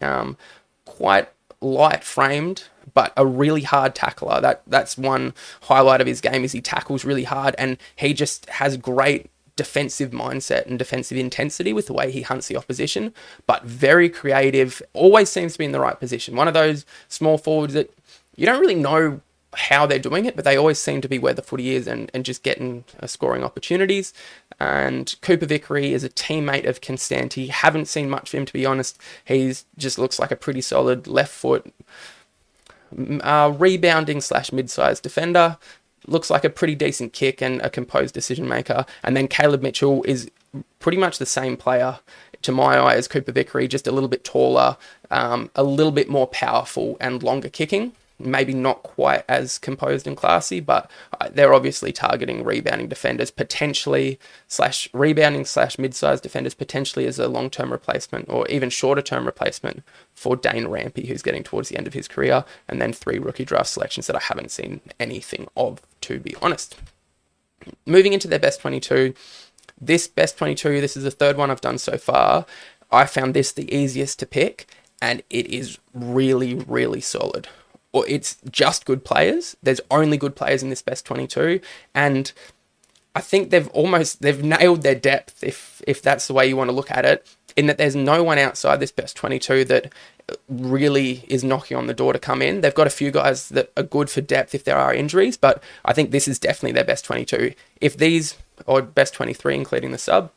Um, 0.00 0.36
quite 0.84 1.28
light 1.60 2.04
framed, 2.04 2.64
but 2.96 3.12
a 3.14 3.26
really 3.26 3.60
hard 3.60 3.94
tackler. 3.94 4.40
That 4.40 4.62
that's 4.66 4.96
one 4.96 5.34
highlight 5.62 6.00
of 6.00 6.06
his 6.06 6.22
game 6.22 6.44
is 6.44 6.52
he 6.52 6.62
tackles 6.62 7.04
really 7.04 7.24
hard 7.24 7.54
and 7.58 7.76
he 7.94 8.14
just 8.14 8.48
has 8.48 8.78
great 8.78 9.30
defensive 9.54 10.12
mindset 10.12 10.64
and 10.66 10.78
defensive 10.78 11.18
intensity 11.18 11.74
with 11.74 11.88
the 11.88 11.92
way 11.92 12.10
he 12.10 12.22
hunts 12.22 12.48
the 12.48 12.56
opposition, 12.56 13.12
but 13.46 13.64
very 13.64 14.08
creative, 14.08 14.82
always 14.94 15.28
seems 15.28 15.52
to 15.52 15.58
be 15.58 15.66
in 15.66 15.72
the 15.72 15.80
right 15.80 16.00
position. 16.00 16.36
One 16.36 16.48
of 16.48 16.54
those 16.54 16.86
small 17.08 17.36
forwards 17.36 17.74
that 17.74 17.92
you 18.34 18.46
don't 18.46 18.60
really 18.60 18.74
know 18.74 19.20
how 19.54 19.86
they're 19.86 19.98
doing 19.98 20.24
it, 20.24 20.36
but 20.36 20.44
they 20.44 20.56
always 20.56 20.78
seem 20.78 21.00
to 21.00 21.08
be 21.08 21.18
where 21.18 21.34
the 21.34 21.42
footy 21.42 21.74
is 21.74 21.86
and, 21.86 22.10
and 22.14 22.24
just 22.24 22.42
getting 22.42 22.84
uh, 23.00 23.06
scoring 23.06 23.42
opportunities. 23.42 24.12
And 24.58 25.14
Cooper 25.22 25.46
Vickery 25.46 25.92
is 25.92 26.04
a 26.04 26.10
teammate 26.10 26.66
of 26.66 26.80
Konstanty. 26.80 27.48
Haven't 27.48 27.88
seen 27.88 28.10
much 28.10 28.32
of 28.32 28.38
him, 28.38 28.46
to 28.46 28.52
be 28.52 28.66
honest. 28.66 29.00
He's 29.24 29.64
just 29.76 29.98
looks 29.98 30.18
like 30.18 30.30
a 30.30 30.36
pretty 30.36 30.60
solid 30.60 31.06
left 31.06 31.32
foot, 31.32 31.72
uh, 33.22 33.54
rebounding 33.56 34.20
slash 34.20 34.52
mid-sized 34.52 35.02
defender. 35.02 35.58
Looks 36.06 36.30
like 36.30 36.44
a 36.44 36.50
pretty 36.50 36.74
decent 36.74 37.12
kick 37.12 37.42
and 37.42 37.60
a 37.62 37.70
composed 37.70 38.14
decision 38.14 38.48
maker. 38.48 38.86
And 39.02 39.16
then 39.16 39.28
Caleb 39.28 39.62
Mitchell 39.62 40.02
is 40.04 40.30
pretty 40.78 40.98
much 40.98 41.18
the 41.18 41.26
same 41.26 41.56
player 41.56 41.98
to 42.42 42.52
my 42.52 42.76
eye 42.76 42.94
as 42.94 43.08
Cooper 43.08 43.32
Vickery, 43.32 43.66
just 43.66 43.86
a 43.86 43.92
little 43.92 44.08
bit 44.08 44.22
taller, 44.24 44.76
um, 45.10 45.50
a 45.56 45.64
little 45.64 45.92
bit 45.92 46.08
more 46.08 46.26
powerful 46.28 46.96
and 47.00 47.22
longer 47.22 47.48
kicking 47.48 47.92
maybe 48.18 48.54
not 48.54 48.82
quite 48.82 49.24
as 49.28 49.58
composed 49.58 50.06
and 50.06 50.16
classy, 50.16 50.60
but 50.60 50.90
uh, 51.20 51.28
they're 51.30 51.52
obviously 51.52 51.92
targeting 51.92 52.44
rebounding 52.44 52.88
defenders 52.88 53.30
potentially 53.30 54.18
slash 54.48 54.88
rebounding 54.92 55.44
slash 55.44 55.78
mid-sized 55.78 56.22
defenders 56.22 56.54
potentially 56.54 57.06
as 57.06 57.18
a 57.18 57.28
long-term 57.28 57.70
replacement 57.70 58.28
or 58.28 58.46
even 58.48 58.70
shorter-term 58.70 59.26
replacement 59.26 59.82
for 60.14 60.36
Dane 60.36 60.66
Rampe, 60.66 61.06
who's 61.06 61.22
getting 61.22 61.42
towards 61.42 61.68
the 61.68 61.76
end 61.76 61.86
of 61.86 61.94
his 61.94 62.08
career, 62.08 62.44
and 62.68 62.80
then 62.80 62.92
three 62.92 63.18
rookie 63.18 63.44
draft 63.44 63.68
selections 63.68 64.06
that 64.06 64.16
I 64.16 64.20
haven't 64.20 64.50
seen 64.50 64.80
anything 64.98 65.46
of, 65.56 65.82
to 66.02 66.18
be 66.18 66.34
honest. 66.40 66.76
Moving 67.84 68.12
into 68.12 68.28
their 68.28 68.38
best 68.38 68.60
22, 68.60 69.14
this 69.78 70.08
best 70.08 70.38
22, 70.38 70.80
this 70.80 70.96
is 70.96 71.04
the 71.04 71.10
third 71.10 71.36
one 71.36 71.50
I've 71.50 71.60
done 71.60 71.78
so 71.78 71.98
far. 71.98 72.46
I 72.90 73.04
found 73.04 73.34
this 73.34 73.52
the 73.52 73.74
easiest 73.74 74.18
to 74.20 74.26
pick, 74.26 74.66
and 75.02 75.22
it 75.28 75.46
is 75.48 75.78
really, 75.92 76.54
really 76.54 77.00
solid 77.00 77.48
or 77.92 78.06
it's 78.08 78.36
just 78.50 78.84
good 78.84 79.04
players. 79.04 79.56
There's 79.62 79.80
only 79.90 80.16
good 80.16 80.36
players 80.36 80.62
in 80.62 80.70
this 80.70 80.82
best 80.82 81.04
22 81.06 81.60
and 81.94 82.32
I 83.14 83.20
think 83.20 83.48
they've 83.48 83.68
almost 83.68 84.20
they've 84.20 84.44
nailed 84.44 84.82
their 84.82 84.94
depth 84.94 85.42
if 85.42 85.80
if 85.86 86.02
that's 86.02 86.26
the 86.26 86.34
way 86.34 86.46
you 86.46 86.56
want 86.56 86.68
to 86.68 86.76
look 86.76 86.90
at 86.90 87.06
it 87.06 87.26
in 87.56 87.66
that 87.66 87.78
there's 87.78 87.96
no 87.96 88.22
one 88.22 88.38
outside 88.38 88.78
this 88.78 88.92
best 88.92 89.16
22 89.16 89.64
that 89.64 89.90
really 90.48 91.24
is 91.28 91.42
knocking 91.42 91.76
on 91.76 91.86
the 91.86 91.94
door 91.94 92.12
to 92.12 92.18
come 92.18 92.42
in. 92.42 92.60
They've 92.60 92.74
got 92.74 92.86
a 92.86 92.90
few 92.90 93.10
guys 93.10 93.48
that 93.48 93.72
are 93.76 93.82
good 93.82 94.10
for 94.10 94.20
depth 94.20 94.54
if 94.54 94.64
there 94.64 94.76
are 94.76 94.92
injuries, 94.92 95.38
but 95.38 95.62
I 95.84 95.94
think 95.94 96.10
this 96.10 96.28
is 96.28 96.38
definitely 96.38 96.72
their 96.72 96.84
best 96.84 97.06
22. 97.06 97.54
If 97.80 97.96
these 97.96 98.36
or 98.66 98.82
best 98.82 99.14
23 99.14 99.54
including 99.54 99.92
the 99.92 99.98
sub, 99.98 100.30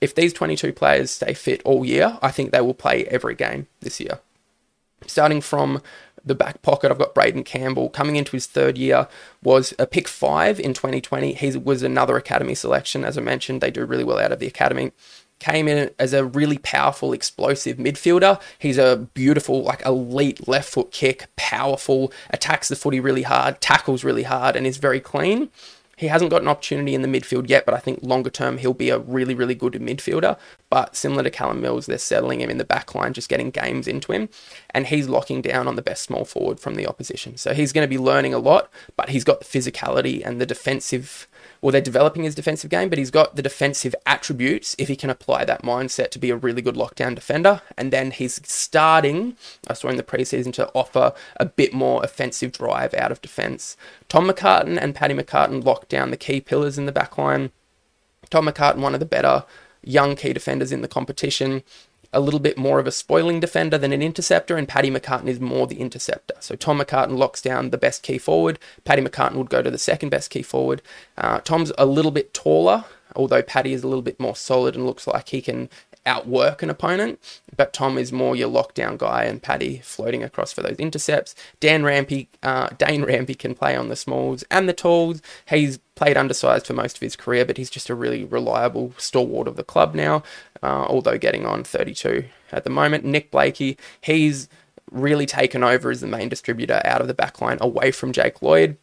if 0.00 0.14
these 0.14 0.32
22 0.32 0.72
players 0.72 1.10
stay 1.10 1.34
fit 1.34 1.60
all 1.64 1.84
year, 1.84 2.18
I 2.22 2.30
think 2.30 2.52
they 2.52 2.60
will 2.60 2.74
play 2.74 3.06
every 3.06 3.34
game 3.34 3.66
this 3.80 3.98
year. 3.98 4.20
Starting 5.06 5.40
from 5.40 5.82
the 6.24 6.34
back 6.34 6.62
pocket, 6.62 6.90
I've 6.90 6.98
got 6.98 7.14
Braeden 7.14 7.44
Campbell 7.44 7.88
coming 7.88 8.16
into 8.16 8.32
his 8.32 8.46
third 8.46 8.78
year, 8.78 9.08
was 9.42 9.74
a 9.78 9.86
pick 9.86 10.08
five 10.08 10.60
in 10.60 10.74
2020. 10.74 11.34
He 11.34 11.56
was 11.56 11.82
another 11.82 12.16
academy 12.16 12.54
selection. 12.54 13.04
As 13.04 13.16
I 13.16 13.20
mentioned, 13.20 13.60
they 13.60 13.70
do 13.70 13.84
really 13.84 14.04
well 14.04 14.18
out 14.18 14.32
of 14.32 14.38
the 14.38 14.46
academy. 14.46 14.92
Came 15.38 15.68
in 15.68 15.90
as 15.98 16.12
a 16.12 16.24
really 16.24 16.58
powerful, 16.58 17.14
explosive 17.14 17.78
midfielder. 17.78 18.40
He's 18.58 18.76
a 18.76 19.08
beautiful, 19.14 19.62
like 19.62 19.84
elite 19.86 20.46
left 20.46 20.68
foot 20.68 20.92
kick, 20.92 21.28
powerful, 21.36 22.12
attacks 22.28 22.68
the 22.68 22.76
footy 22.76 23.00
really 23.00 23.22
hard, 23.22 23.60
tackles 23.60 24.04
really 24.04 24.24
hard, 24.24 24.54
and 24.54 24.66
is 24.66 24.76
very 24.76 25.00
clean. 25.00 25.48
He 26.00 26.06
hasn't 26.06 26.30
got 26.30 26.40
an 26.40 26.48
opportunity 26.48 26.94
in 26.94 27.02
the 27.02 27.08
midfield 27.08 27.50
yet, 27.50 27.66
but 27.66 27.74
I 27.74 27.78
think 27.78 27.98
longer 28.00 28.30
term 28.30 28.56
he'll 28.56 28.72
be 28.72 28.88
a 28.88 28.98
really, 28.98 29.34
really 29.34 29.54
good 29.54 29.74
midfielder. 29.74 30.38
But 30.70 30.96
similar 30.96 31.22
to 31.24 31.30
Callum 31.30 31.60
Mills, 31.60 31.84
they're 31.84 31.98
settling 31.98 32.40
him 32.40 32.48
in 32.48 32.56
the 32.56 32.64
back 32.64 32.94
line, 32.94 33.12
just 33.12 33.28
getting 33.28 33.50
games 33.50 33.86
into 33.86 34.12
him, 34.12 34.30
and 34.70 34.86
he's 34.86 35.10
locking 35.10 35.42
down 35.42 35.68
on 35.68 35.76
the 35.76 35.82
best 35.82 36.02
small 36.02 36.24
forward 36.24 36.58
from 36.58 36.76
the 36.76 36.86
opposition. 36.86 37.36
So 37.36 37.52
he's 37.52 37.74
going 37.74 37.84
to 37.84 37.88
be 37.88 37.98
learning 37.98 38.32
a 38.32 38.38
lot, 38.38 38.70
but 38.96 39.10
he's 39.10 39.24
got 39.24 39.40
the 39.40 39.44
physicality 39.44 40.24
and 40.24 40.40
the 40.40 40.46
defensive 40.46 41.28
well, 41.62 41.72
they're 41.72 41.80
developing 41.80 42.22
his 42.22 42.34
defensive 42.34 42.70
game, 42.70 42.88
but 42.88 42.98
he's 42.98 43.10
got 43.10 43.36
the 43.36 43.42
defensive 43.42 43.94
attributes 44.06 44.74
if 44.78 44.88
he 44.88 44.96
can 44.96 45.10
apply 45.10 45.44
that 45.44 45.62
mindset 45.62 46.10
to 46.10 46.18
be 46.18 46.30
a 46.30 46.36
really 46.36 46.62
good 46.62 46.74
lockdown 46.74 47.14
defender. 47.14 47.60
And 47.76 47.92
then 47.92 48.12
he's 48.12 48.40
starting, 48.48 49.36
I 49.68 49.74
saw 49.74 49.88
in 49.88 49.96
the 49.96 50.02
preseason, 50.02 50.52
to 50.54 50.70
offer 50.74 51.12
a 51.36 51.44
bit 51.44 51.74
more 51.74 52.02
offensive 52.02 52.52
drive 52.52 52.94
out 52.94 53.12
of 53.12 53.20
defense. 53.20 53.76
Tom 54.08 54.28
McCartin 54.28 54.78
and 54.80 54.94
Paddy 54.94 55.14
McCartin 55.14 55.64
locked 55.64 55.90
down 55.90 56.10
the 56.10 56.16
key 56.16 56.40
pillars 56.40 56.78
in 56.78 56.86
the 56.86 56.92
back 56.92 57.18
line. 57.18 57.50
Tom 58.30 58.46
McCartin, 58.46 58.78
one 58.78 58.94
of 58.94 59.00
the 59.00 59.06
better 59.06 59.44
young 59.82 60.16
key 60.16 60.32
defenders 60.32 60.72
in 60.72 60.82
the 60.82 60.88
competition 60.88 61.62
a 62.12 62.20
little 62.20 62.40
bit 62.40 62.58
more 62.58 62.78
of 62.78 62.86
a 62.86 62.92
spoiling 62.92 63.40
defender 63.40 63.78
than 63.78 63.92
an 63.92 64.02
interceptor, 64.02 64.56
and 64.56 64.68
Paddy 64.68 64.90
McCartin 64.90 65.28
is 65.28 65.40
more 65.40 65.66
the 65.66 65.80
interceptor. 65.80 66.34
So 66.40 66.56
Tom 66.56 66.80
McCartin 66.80 67.16
locks 67.16 67.40
down 67.40 67.70
the 67.70 67.78
best 67.78 68.02
key 68.02 68.18
forward. 68.18 68.58
Paddy 68.84 69.02
McCartin 69.02 69.36
would 69.36 69.50
go 69.50 69.62
to 69.62 69.70
the 69.70 69.78
second 69.78 70.08
best 70.08 70.30
key 70.30 70.42
forward. 70.42 70.82
Uh, 71.16 71.40
Tom's 71.40 71.72
a 71.78 71.86
little 71.86 72.10
bit 72.10 72.34
taller, 72.34 72.84
although 73.14 73.42
Paddy 73.42 73.72
is 73.72 73.82
a 73.82 73.88
little 73.88 74.02
bit 74.02 74.18
more 74.18 74.36
solid 74.36 74.74
and 74.74 74.86
looks 74.86 75.06
like 75.06 75.28
he 75.28 75.40
can 75.40 75.68
outwork 76.06 76.62
an 76.62 76.70
opponent. 76.70 77.18
But 77.56 77.72
Tom 77.72 77.98
is 77.98 78.12
more 78.12 78.36
your 78.36 78.50
lockdown 78.50 78.98
guy, 78.98 79.24
and 79.24 79.42
Paddy 79.42 79.78
floating 79.78 80.22
across 80.22 80.52
for 80.52 80.62
those 80.62 80.76
intercepts. 80.76 81.34
Dan 81.60 81.82
Rampe, 81.82 82.28
uh, 82.42 82.68
Dane 82.78 83.02
Rampe 83.02 83.38
can 83.38 83.54
play 83.54 83.76
on 83.76 83.88
the 83.88 83.96
smalls 83.96 84.44
and 84.50 84.68
the 84.68 84.72
talls. 84.72 85.20
He's 85.48 85.78
played 85.94 86.16
undersized 86.16 86.66
for 86.66 86.72
most 86.72 86.96
of 86.96 87.02
his 87.02 87.16
career, 87.16 87.44
but 87.44 87.56
he's 87.56 87.70
just 87.70 87.90
a 87.90 87.94
really 87.94 88.24
reliable 88.24 88.94
stalwart 88.96 89.48
of 89.48 89.56
the 89.56 89.64
club 89.64 89.94
now. 89.94 90.22
Uh, 90.62 90.84
although 90.88 91.18
getting 91.18 91.46
on 91.46 91.64
32 91.64 92.24
at 92.52 92.64
the 92.64 92.70
moment. 92.70 93.04
Nick 93.04 93.30
Blakey, 93.30 93.78
he's 94.00 94.48
really 94.90 95.26
taken 95.26 95.62
over 95.62 95.90
as 95.90 96.00
the 96.00 96.06
main 96.06 96.28
distributor 96.28 96.82
out 96.84 97.00
of 97.00 97.08
the 97.08 97.14
backline 97.14 97.58
away 97.60 97.90
from 97.90 98.12
Jake 98.12 98.42
Lloyd 98.42 98.76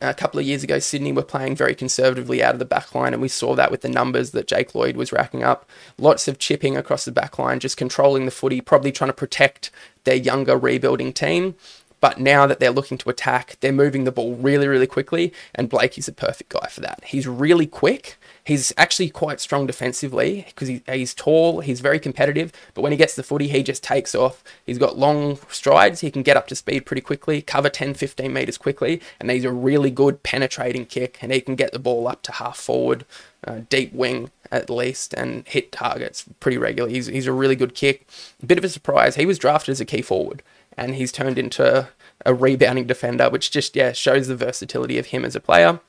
a 0.00 0.14
couple 0.14 0.40
of 0.40 0.46
years 0.46 0.64
ago, 0.64 0.78
Sydney 0.78 1.12
were 1.12 1.22
playing 1.22 1.56
very 1.56 1.74
conservatively 1.74 2.42
out 2.42 2.54
of 2.54 2.58
the 2.58 2.64
back 2.64 2.94
line, 2.94 3.12
and 3.12 3.22
we 3.22 3.28
saw 3.28 3.54
that 3.54 3.70
with 3.70 3.82
the 3.82 3.88
numbers 3.88 4.30
that 4.32 4.48
Jake 4.48 4.74
Lloyd 4.74 4.96
was 4.96 5.12
racking 5.12 5.42
up. 5.42 5.68
Lots 5.98 6.26
of 6.28 6.38
chipping 6.38 6.76
across 6.76 7.04
the 7.04 7.12
back 7.12 7.38
line, 7.38 7.60
just 7.60 7.76
controlling 7.76 8.24
the 8.24 8.30
footy, 8.30 8.60
probably 8.60 8.92
trying 8.92 9.10
to 9.10 9.14
protect 9.14 9.70
their 10.04 10.16
younger 10.16 10.56
rebuilding 10.56 11.12
team. 11.12 11.54
But 12.00 12.20
now 12.20 12.46
that 12.46 12.60
they're 12.60 12.70
looking 12.70 12.98
to 12.98 13.10
attack, 13.10 13.56
they're 13.60 13.72
moving 13.72 14.04
the 14.04 14.12
ball 14.12 14.34
really, 14.34 14.68
really 14.68 14.86
quickly, 14.86 15.32
and 15.54 15.70
Blakey 15.70 16.00
is 16.00 16.08
a 16.08 16.12
perfect 16.12 16.50
guy 16.50 16.68
for 16.68 16.80
that. 16.80 17.02
He's 17.06 17.26
really 17.26 17.66
quick. 17.66 18.18
He's 18.44 18.72
actually 18.76 19.08
quite 19.08 19.40
strong 19.40 19.66
defensively 19.66 20.44
because 20.48 20.68
he, 20.68 20.82
he's 20.86 21.14
tall, 21.14 21.60
he's 21.60 21.80
very 21.80 21.98
competitive, 21.98 22.52
but 22.74 22.82
when 22.82 22.92
he 22.92 22.98
gets 22.98 23.16
the 23.16 23.22
footy, 23.22 23.48
he 23.48 23.62
just 23.62 23.82
takes 23.82 24.14
off. 24.14 24.44
He's 24.66 24.76
got 24.76 24.98
long 24.98 25.38
strides, 25.48 26.00
he 26.00 26.10
can 26.10 26.22
get 26.22 26.36
up 26.36 26.46
to 26.48 26.54
speed 26.54 26.84
pretty 26.84 27.00
quickly, 27.00 27.40
cover 27.40 27.70
10, 27.70 27.94
15 27.94 28.32
metres 28.32 28.58
quickly, 28.58 29.00
and 29.18 29.30
he's 29.30 29.44
a 29.44 29.52
really 29.52 29.90
good 29.90 30.22
penetrating 30.22 30.84
kick, 30.84 31.18
and 31.22 31.32
he 31.32 31.40
can 31.40 31.54
get 31.54 31.72
the 31.72 31.78
ball 31.78 32.06
up 32.06 32.20
to 32.22 32.32
half 32.32 32.58
forward, 32.58 33.06
uh, 33.46 33.60
deep 33.70 33.92
wing 33.94 34.30
at 34.52 34.68
least, 34.68 35.14
and 35.14 35.48
hit 35.48 35.72
targets 35.72 36.26
pretty 36.40 36.58
regularly. 36.58 36.94
He's, 36.94 37.06
he's 37.06 37.26
a 37.26 37.32
really 37.32 37.56
good 37.56 37.74
kick. 37.74 38.06
Bit 38.44 38.58
of 38.58 38.64
a 38.64 38.68
surprise, 38.68 39.16
he 39.16 39.26
was 39.26 39.38
drafted 39.38 39.72
as 39.72 39.80
a 39.80 39.86
key 39.86 40.02
forward 40.02 40.42
and 40.76 40.94
he's 40.96 41.12
turned 41.12 41.38
into 41.38 41.88
a 42.26 42.34
rebounding 42.34 42.86
defender, 42.86 43.30
which 43.30 43.50
just 43.50 43.76
yeah 43.76 43.92
shows 43.92 44.28
the 44.28 44.36
versatility 44.36 44.98
of 44.98 45.06
him 45.06 45.24
as 45.24 45.36
a 45.36 45.40
player. 45.40 45.80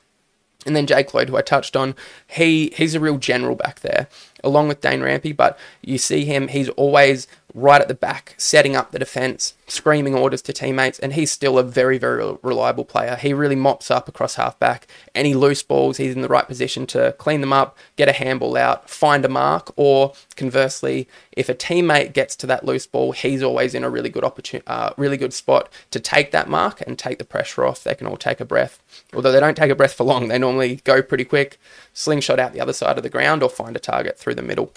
And 0.66 0.76
then 0.76 0.86
Jake 0.86 1.14
Lloyd, 1.14 1.28
who 1.28 1.36
I 1.36 1.42
touched 1.42 1.76
on, 1.76 1.94
he 2.26 2.72
he's 2.76 2.94
a 2.94 3.00
real 3.00 3.18
general 3.18 3.54
back 3.54 3.80
there, 3.80 4.08
along 4.44 4.68
with 4.68 4.80
Dane 4.80 5.00
Rampe. 5.00 5.36
But 5.36 5.58
you 5.82 5.98
see 5.98 6.24
him, 6.24 6.48
he's 6.48 6.68
always 6.70 7.26
right 7.56 7.80
at 7.80 7.88
the 7.88 7.94
back, 7.94 8.34
setting 8.36 8.76
up 8.76 8.90
the 8.90 8.98
defence, 8.98 9.54
screaming 9.66 10.14
orders 10.14 10.42
to 10.42 10.52
teammates, 10.52 10.98
and 10.98 11.14
he's 11.14 11.32
still 11.32 11.58
a 11.58 11.62
very, 11.62 11.96
very 11.96 12.36
reliable 12.42 12.84
player. 12.84 13.16
He 13.16 13.32
really 13.32 13.56
mops 13.56 13.90
up 13.90 14.08
across 14.08 14.34
halfback. 14.34 14.86
Any 15.14 15.32
loose 15.32 15.62
balls, 15.62 15.96
he's 15.96 16.14
in 16.14 16.20
the 16.20 16.28
right 16.28 16.46
position 16.46 16.86
to 16.88 17.12
clean 17.18 17.40
them 17.40 17.54
up, 17.54 17.78
get 17.96 18.10
a 18.10 18.12
handball 18.12 18.58
out, 18.58 18.90
find 18.90 19.24
a 19.24 19.28
mark, 19.30 19.72
or 19.76 20.12
conversely, 20.36 21.08
if 21.32 21.48
a 21.48 21.54
teammate 21.54 22.12
gets 22.12 22.36
to 22.36 22.46
that 22.46 22.64
loose 22.64 22.86
ball, 22.86 23.12
he's 23.12 23.42
always 23.42 23.74
in 23.74 23.84
a 23.84 23.90
really 23.90 24.10
good 24.10 24.24
opportunity, 24.24 24.66
uh, 24.66 24.90
really 24.98 25.16
good 25.16 25.32
spot 25.32 25.72
to 25.92 25.98
take 25.98 26.32
that 26.32 26.50
mark 26.50 26.82
and 26.86 26.98
take 26.98 27.18
the 27.18 27.24
pressure 27.24 27.64
off. 27.64 27.82
They 27.82 27.94
can 27.94 28.06
all 28.06 28.18
take 28.18 28.40
a 28.40 28.44
breath. 28.44 28.82
Although 29.14 29.32
they 29.32 29.40
don't 29.40 29.56
take 29.56 29.70
a 29.70 29.74
breath 29.74 29.94
for 29.94 30.04
long, 30.04 30.28
they 30.28 30.38
normally 30.38 30.76
go 30.84 31.00
pretty 31.00 31.24
quick, 31.24 31.58
slingshot 31.94 32.38
out 32.38 32.52
the 32.52 32.60
other 32.60 32.74
side 32.74 32.98
of 32.98 33.02
the 33.02 33.08
ground, 33.08 33.42
or 33.42 33.48
find 33.48 33.76
a 33.76 33.80
target 33.80 34.18
through 34.26 34.34
the 34.34 34.42
middle 34.42 34.72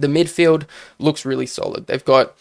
the 0.00 0.08
midfield 0.08 0.66
looks 0.98 1.24
really 1.24 1.46
solid. 1.46 1.86
They've 1.86 2.04
got 2.04 2.34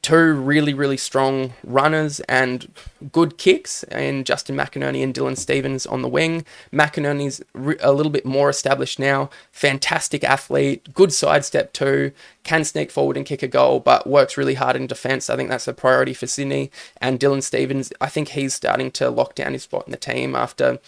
two 0.00 0.32
really, 0.32 0.72
really 0.72 0.96
strong 0.96 1.52
runners 1.62 2.20
and 2.20 2.72
good 3.12 3.36
kicks 3.36 3.82
in 3.84 4.24
Justin 4.24 4.56
McInerney 4.56 5.02
and 5.02 5.12
Dylan 5.12 5.36
Stephens 5.36 5.84
on 5.84 6.00
the 6.00 6.08
wing. 6.08 6.46
McInerney's 6.72 7.42
a 7.54 7.92
little 7.92 8.10
bit 8.10 8.24
more 8.24 8.48
established 8.48 8.98
now. 8.98 9.28
Fantastic 9.50 10.24
athlete, 10.24 10.94
good 10.94 11.12
sidestep 11.12 11.74
too, 11.74 12.12
can 12.42 12.64
sneak 12.64 12.90
forward 12.90 13.18
and 13.18 13.26
kick 13.26 13.42
a 13.42 13.48
goal, 13.48 13.80
but 13.80 14.06
works 14.06 14.38
really 14.38 14.54
hard 14.54 14.76
in 14.76 14.86
defence. 14.86 15.28
I 15.28 15.36
think 15.36 15.50
that's 15.50 15.68
a 15.68 15.74
priority 15.74 16.14
for 16.14 16.26
Sydney. 16.26 16.70
And 16.96 17.20
Dylan 17.20 17.42
Stephens, 17.42 17.92
I 18.00 18.08
think 18.08 18.28
he's 18.28 18.54
starting 18.54 18.90
to 18.92 19.10
lock 19.10 19.34
down 19.34 19.52
his 19.52 19.64
spot 19.64 19.86
in 19.86 19.90
the 19.90 19.98
team 19.98 20.34
after 20.34 20.78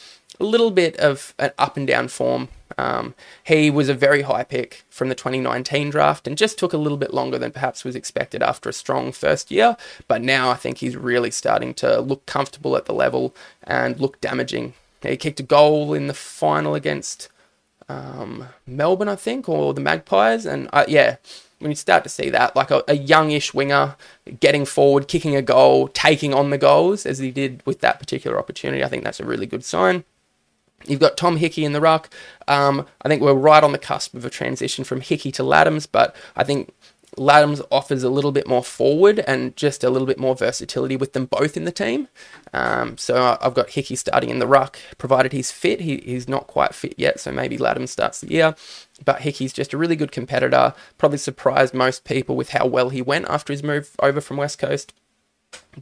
a 0.40 0.44
little 0.44 0.70
bit 0.70 0.96
of 0.96 1.34
an 1.38 1.52
up 1.58 1.76
and 1.76 1.86
down 1.86 2.08
form. 2.08 2.48
Um, 2.76 3.14
he 3.44 3.70
was 3.70 3.88
a 3.88 3.94
very 3.94 4.22
high 4.22 4.42
pick 4.44 4.84
from 4.90 5.08
the 5.08 5.14
2019 5.14 5.90
draft 5.90 6.26
and 6.26 6.36
just 6.36 6.58
took 6.58 6.72
a 6.72 6.78
little 6.78 6.98
bit 6.98 7.14
longer 7.14 7.38
than 7.38 7.52
perhaps 7.52 7.84
was 7.84 7.94
expected 7.94 8.42
after 8.42 8.68
a 8.68 8.72
strong 8.72 9.12
first 9.12 9.50
year. 9.50 9.76
But 10.08 10.22
now 10.22 10.50
I 10.50 10.54
think 10.54 10.78
he's 10.78 10.96
really 10.96 11.30
starting 11.30 11.72
to 11.74 12.00
look 12.00 12.26
comfortable 12.26 12.76
at 12.76 12.86
the 12.86 12.92
level 12.92 13.34
and 13.62 14.00
look 14.00 14.20
damaging. 14.20 14.74
He 15.02 15.16
kicked 15.16 15.40
a 15.40 15.44
goal 15.44 15.94
in 15.94 16.06
the 16.06 16.14
final 16.14 16.74
against 16.74 17.28
um, 17.88 18.48
Melbourne, 18.66 19.08
I 19.08 19.16
think, 19.16 19.48
or 19.48 19.74
the 19.74 19.80
Magpies. 19.80 20.46
And 20.46 20.68
uh, 20.72 20.86
yeah, 20.88 21.16
when 21.58 21.70
you 21.70 21.76
start 21.76 22.02
to 22.04 22.10
see 22.10 22.30
that, 22.30 22.56
like 22.56 22.70
a, 22.70 22.82
a 22.88 22.94
youngish 22.94 23.54
winger 23.54 23.96
getting 24.40 24.64
forward, 24.64 25.08
kicking 25.08 25.36
a 25.36 25.42
goal, 25.42 25.88
taking 25.88 26.34
on 26.34 26.50
the 26.50 26.58
goals 26.58 27.06
as 27.06 27.18
he 27.18 27.30
did 27.30 27.62
with 27.64 27.80
that 27.80 27.98
particular 27.98 28.38
opportunity, 28.38 28.82
I 28.82 28.88
think 28.88 29.04
that's 29.04 29.20
a 29.20 29.26
really 29.26 29.46
good 29.46 29.64
sign. 29.64 30.04
You've 30.86 31.00
got 31.00 31.16
Tom 31.16 31.38
Hickey 31.38 31.64
in 31.64 31.72
the 31.72 31.80
ruck. 31.80 32.10
Um, 32.46 32.86
I 33.02 33.08
think 33.08 33.22
we're 33.22 33.34
right 33.34 33.64
on 33.64 33.72
the 33.72 33.78
cusp 33.78 34.14
of 34.14 34.24
a 34.24 34.30
transition 34.30 34.84
from 34.84 35.00
Hickey 35.00 35.32
to 35.32 35.42
Ladhams, 35.42 35.88
but 35.90 36.14
I 36.36 36.44
think 36.44 36.74
Ladhams 37.16 37.64
offers 37.70 38.02
a 38.02 38.08
little 38.08 38.32
bit 38.32 38.46
more 38.46 38.64
forward 38.64 39.20
and 39.20 39.56
just 39.56 39.84
a 39.84 39.90
little 39.90 40.06
bit 40.06 40.18
more 40.18 40.34
versatility 40.34 40.96
with 40.96 41.12
them 41.12 41.26
both 41.26 41.56
in 41.56 41.64
the 41.64 41.72
team. 41.72 42.08
Um, 42.52 42.98
so 42.98 43.38
I've 43.40 43.54
got 43.54 43.70
Hickey 43.70 43.96
starting 43.96 44.30
in 44.30 44.40
the 44.40 44.46
ruck, 44.46 44.78
provided 44.98 45.32
he's 45.32 45.50
fit. 45.50 45.80
He, 45.80 45.98
he's 45.98 46.28
not 46.28 46.46
quite 46.46 46.74
fit 46.74 46.94
yet, 46.96 47.20
so 47.20 47.32
maybe 47.32 47.56
Ladhams 47.56 47.90
starts 47.90 48.20
the 48.20 48.32
year. 48.32 48.54
But 49.04 49.22
Hickey's 49.22 49.52
just 49.52 49.72
a 49.72 49.78
really 49.78 49.96
good 49.96 50.12
competitor. 50.12 50.74
Probably 50.98 51.18
surprised 51.18 51.74
most 51.74 52.04
people 52.04 52.36
with 52.36 52.50
how 52.50 52.66
well 52.66 52.90
he 52.90 53.02
went 53.02 53.26
after 53.28 53.52
his 53.52 53.62
move 53.62 53.94
over 54.00 54.20
from 54.20 54.36
West 54.36 54.58
Coast 54.58 54.92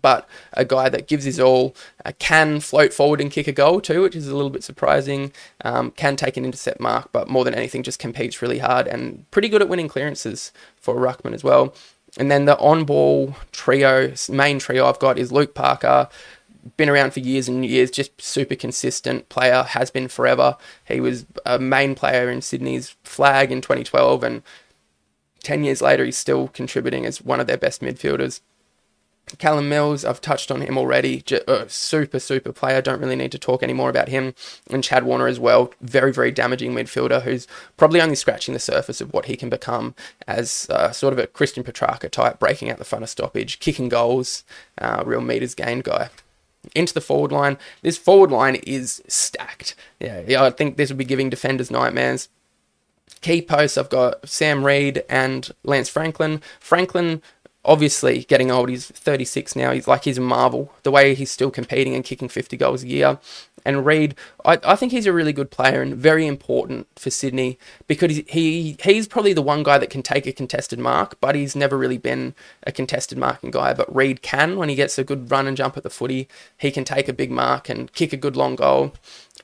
but 0.00 0.28
a 0.52 0.64
guy 0.64 0.88
that 0.88 1.08
gives 1.08 1.24
his 1.24 1.40
all, 1.40 1.74
uh, 2.04 2.12
can 2.18 2.60
float 2.60 2.92
forward 2.92 3.20
and 3.20 3.30
kick 3.30 3.46
a 3.46 3.52
goal 3.52 3.80
too, 3.80 4.02
which 4.02 4.16
is 4.16 4.28
a 4.28 4.34
little 4.34 4.50
bit 4.50 4.64
surprising. 4.64 5.32
Um, 5.64 5.90
can 5.92 6.16
take 6.16 6.36
an 6.36 6.44
intercept 6.44 6.80
mark, 6.80 7.10
but 7.12 7.28
more 7.28 7.44
than 7.44 7.54
anything, 7.54 7.82
just 7.82 7.98
competes 7.98 8.42
really 8.42 8.58
hard 8.58 8.86
and 8.86 9.30
pretty 9.30 9.48
good 9.48 9.62
at 9.62 9.68
winning 9.68 9.88
clearances 9.88 10.52
for 10.76 10.96
Ruckman 10.96 11.34
as 11.34 11.44
well. 11.44 11.74
And 12.18 12.30
then 12.30 12.44
the 12.44 12.58
on 12.58 12.84
ball 12.84 13.36
trio, 13.52 14.12
main 14.28 14.58
trio 14.58 14.86
I've 14.86 14.98
got 14.98 15.18
is 15.18 15.32
Luke 15.32 15.54
Parker. 15.54 16.08
Been 16.76 16.90
around 16.90 17.12
for 17.12 17.20
years 17.20 17.48
and 17.48 17.64
years, 17.66 17.90
just 17.90 18.20
super 18.20 18.54
consistent 18.54 19.28
player, 19.28 19.62
has 19.62 19.90
been 19.90 20.08
forever. 20.08 20.56
He 20.84 21.00
was 21.00 21.26
a 21.44 21.58
main 21.58 21.94
player 21.94 22.30
in 22.30 22.40
Sydney's 22.40 22.94
flag 23.02 23.50
in 23.50 23.60
2012, 23.60 24.22
and 24.22 24.42
10 25.42 25.64
years 25.64 25.82
later, 25.82 26.04
he's 26.04 26.18
still 26.18 26.48
contributing 26.48 27.04
as 27.04 27.20
one 27.20 27.40
of 27.40 27.46
their 27.46 27.56
best 27.56 27.80
midfielders. 27.80 28.40
Callum 29.38 29.68
Mills, 29.68 30.04
I've 30.04 30.20
touched 30.20 30.50
on 30.50 30.60
him 30.60 30.76
already. 30.76 31.24
Uh, 31.48 31.64
super, 31.66 32.18
super 32.18 32.52
player. 32.52 32.82
Don't 32.82 33.00
really 33.00 33.16
need 33.16 33.32
to 33.32 33.38
talk 33.38 33.62
any 33.62 33.72
more 33.72 33.88
about 33.88 34.08
him. 34.08 34.34
And 34.70 34.84
Chad 34.84 35.04
Warner 35.04 35.26
as 35.26 35.40
well. 35.40 35.72
Very, 35.80 36.12
very 36.12 36.30
damaging 36.30 36.74
midfielder 36.74 37.22
who's 37.22 37.46
probably 37.76 38.00
only 38.00 38.14
scratching 38.14 38.52
the 38.52 38.60
surface 38.60 39.00
of 39.00 39.12
what 39.12 39.26
he 39.26 39.36
can 39.36 39.48
become 39.48 39.94
as 40.26 40.66
uh, 40.70 40.92
sort 40.92 41.12
of 41.12 41.18
a 41.18 41.26
Christian 41.26 41.64
Petracca 41.64 42.10
type, 42.10 42.38
breaking 42.38 42.70
out 42.70 42.78
the 42.78 42.84
front 42.84 43.04
of 43.04 43.10
stoppage, 43.10 43.58
kicking 43.58 43.88
goals, 43.88 44.44
uh, 44.78 45.02
real 45.06 45.20
meters 45.20 45.54
gained 45.54 45.84
guy. 45.84 46.10
Into 46.76 46.94
the 46.94 47.00
forward 47.00 47.32
line. 47.32 47.58
This 47.82 47.98
forward 47.98 48.30
line 48.30 48.54
is 48.54 49.02
stacked. 49.08 49.74
Yeah, 49.98 50.22
yeah, 50.28 50.44
I 50.44 50.50
think 50.50 50.76
this 50.76 50.90
would 50.90 50.98
be 50.98 51.04
giving 51.04 51.28
defenders 51.28 51.72
nightmares. 51.72 52.28
Key 53.20 53.42
posts, 53.42 53.76
I've 53.76 53.88
got 53.88 54.28
Sam 54.28 54.64
Reid 54.64 55.04
and 55.08 55.50
Lance 55.64 55.88
Franklin. 55.88 56.40
Franklin 56.60 57.20
obviously 57.64 58.24
getting 58.24 58.50
old. 58.50 58.68
He's 58.68 58.86
36 58.86 59.54
now. 59.56 59.72
He's 59.72 59.88
like 59.88 60.04
he's 60.04 60.18
a 60.18 60.22
marvel. 60.22 60.72
The 60.82 60.90
way 60.90 61.14
he's 61.14 61.30
still 61.30 61.50
competing 61.50 61.94
and 61.94 62.04
kicking 62.04 62.28
50 62.28 62.56
goals 62.56 62.82
a 62.82 62.88
year. 62.88 63.18
And 63.64 63.86
Reid, 63.86 64.16
I, 64.44 64.58
I 64.64 64.74
think 64.74 64.90
he's 64.90 65.06
a 65.06 65.12
really 65.12 65.32
good 65.32 65.50
player 65.50 65.82
and 65.82 65.94
very 65.94 66.26
important 66.26 66.88
for 66.96 67.10
Sydney 67.10 67.58
because 67.86 68.22
he 68.26 68.76
he's 68.82 69.06
probably 69.06 69.32
the 69.32 69.42
one 69.42 69.62
guy 69.62 69.78
that 69.78 69.90
can 69.90 70.02
take 70.02 70.26
a 70.26 70.32
contested 70.32 70.80
mark, 70.80 71.20
but 71.20 71.36
he's 71.36 71.54
never 71.54 71.78
really 71.78 71.98
been 71.98 72.34
a 72.64 72.72
contested 72.72 73.18
marking 73.18 73.52
guy. 73.52 73.72
But 73.72 73.94
Reid 73.94 74.22
can 74.22 74.56
when 74.56 74.68
he 74.68 74.74
gets 74.74 74.98
a 74.98 75.04
good 75.04 75.30
run 75.30 75.46
and 75.46 75.56
jump 75.56 75.76
at 75.76 75.84
the 75.84 75.90
footy. 75.90 76.28
He 76.58 76.72
can 76.72 76.84
take 76.84 77.08
a 77.08 77.12
big 77.12 77.30
mark 77.30 77.68
and 77.68 77.92
kick 77.92 78.12
a 78.12 78.16
good 78.16 78.36
long 78.36 78.56
goal, 78.56 78.94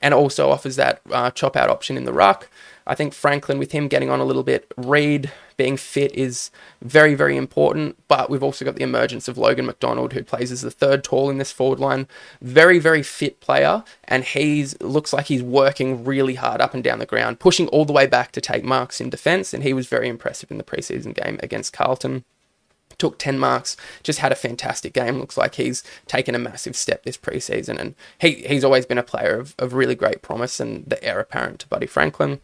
and 0.01 0.13
also 0.13 0.49
offers 0.49 0.75
that 0.75 1.01
uh, 1.09 1.31
chop 1.31 1.55
out 1.55 1.69
option 1.69 1.95
in 1.95 2.03
the 2.03 2.13
ruck. 2.13 2.49
I 2.89 2.95
think 2.95 3.13
Franklin, 3.13 3.59
with 3.59 3.71
him 3.71 3.87
getting 3.87 4.09
on 4.09 4.19
a 4.19 4.25
little 4.25 4.41
bit, 4.41 4.73
Reid 4.75 5.31
being 5.57 5.77
fit 5.77 6.11
is 6.15 6.49
very, 6.81 7.13
very 7.13 7.37
important. 7.37 7.97
But 8.07 8.31
we've 8.31 8.41
also 8.41 8.65
got 8.65 8.75
the 8.75 8.83
emergence 8.83 9.27
of 9.27 9.37
Logan 9.37 9.67
McDonald, 9.67 10.13
who 10.13 10.23
plays 10.23 10.51
as 10.51 10.61
the 10.61 10.71
third 10.71 11.03
tall 11.03 11.29
in 11.29 11.37
this 11.37 11.51
forward 11.51 11.79
line. 11.79 12.07
Very, 12.41 12.79
very 12.79 13.03
fit 13.03 13.39
player, 13.41 13.83
and 14.05 14.23
he's 14.23 14.79
looks 14.81 15.13
like 15.13 15.27
he's 15.27 15.43
working 15.43 16.03
really 16.03 16.33
hard 16.33 16.61
up 16.61 16.73
and 16.73 16.83
down 16.83 16.97
the 16.97 17.05
ground, 17.05 17.39
pushing 17.39 17.67
all 17.67 17.85
the 17.85 17.93
way 17.93 18.07
back 18.07 18.31
to 18.31 18.41
take 18.41 18.63
marks 18.63 18.99
in 18.99 19.11
defence. 19.11 19.53
And 19.53 19.61
he 19.61 19.71
was 19.71 19.87
very 19.87 20.09
impressive 20.09 20.49
in 20.49 20.57
the 20.57 20.63
preseason 20.63 21.13
game 21.13 21.39
against 21.43 21.71
Carlton 21.71 22.25
took 22.97 23.17
10 23.17 23.39
marks, 23.39 23.77
just 24.03 24.19
had 24.19 24.31
a 24.31 24.35
fantastic 24.35 24.93
game. 24.93 25.19
Looks 25.19 25.37
like 25.37 25.55
he's 25.55 25.83
taken 26.05 26.35
a 26.35 26.39
massive 26.39 26.75
step 26.75 27.03
this 27.03 27.17
preseason. 27.17 27.79
And 27.79 27.95
he, 28.19 28.43
he's 28.47 28.63
always 28.63 28.85
been 28.85 28.97
a 28.97 29.03
player 29.03 29.37
of, 29.37 29.55
of 29.57 29.73
really 29.73 29.95
great 29.95 30.21
promise 30.21 30.59
and 30.59 30.85
the 30.85 31.01
heir 31.01 31.19
apparent 31.19 31.59
to 31.59 31.67
Buddy 31.67 31.87
Franklin. 31.87 32.41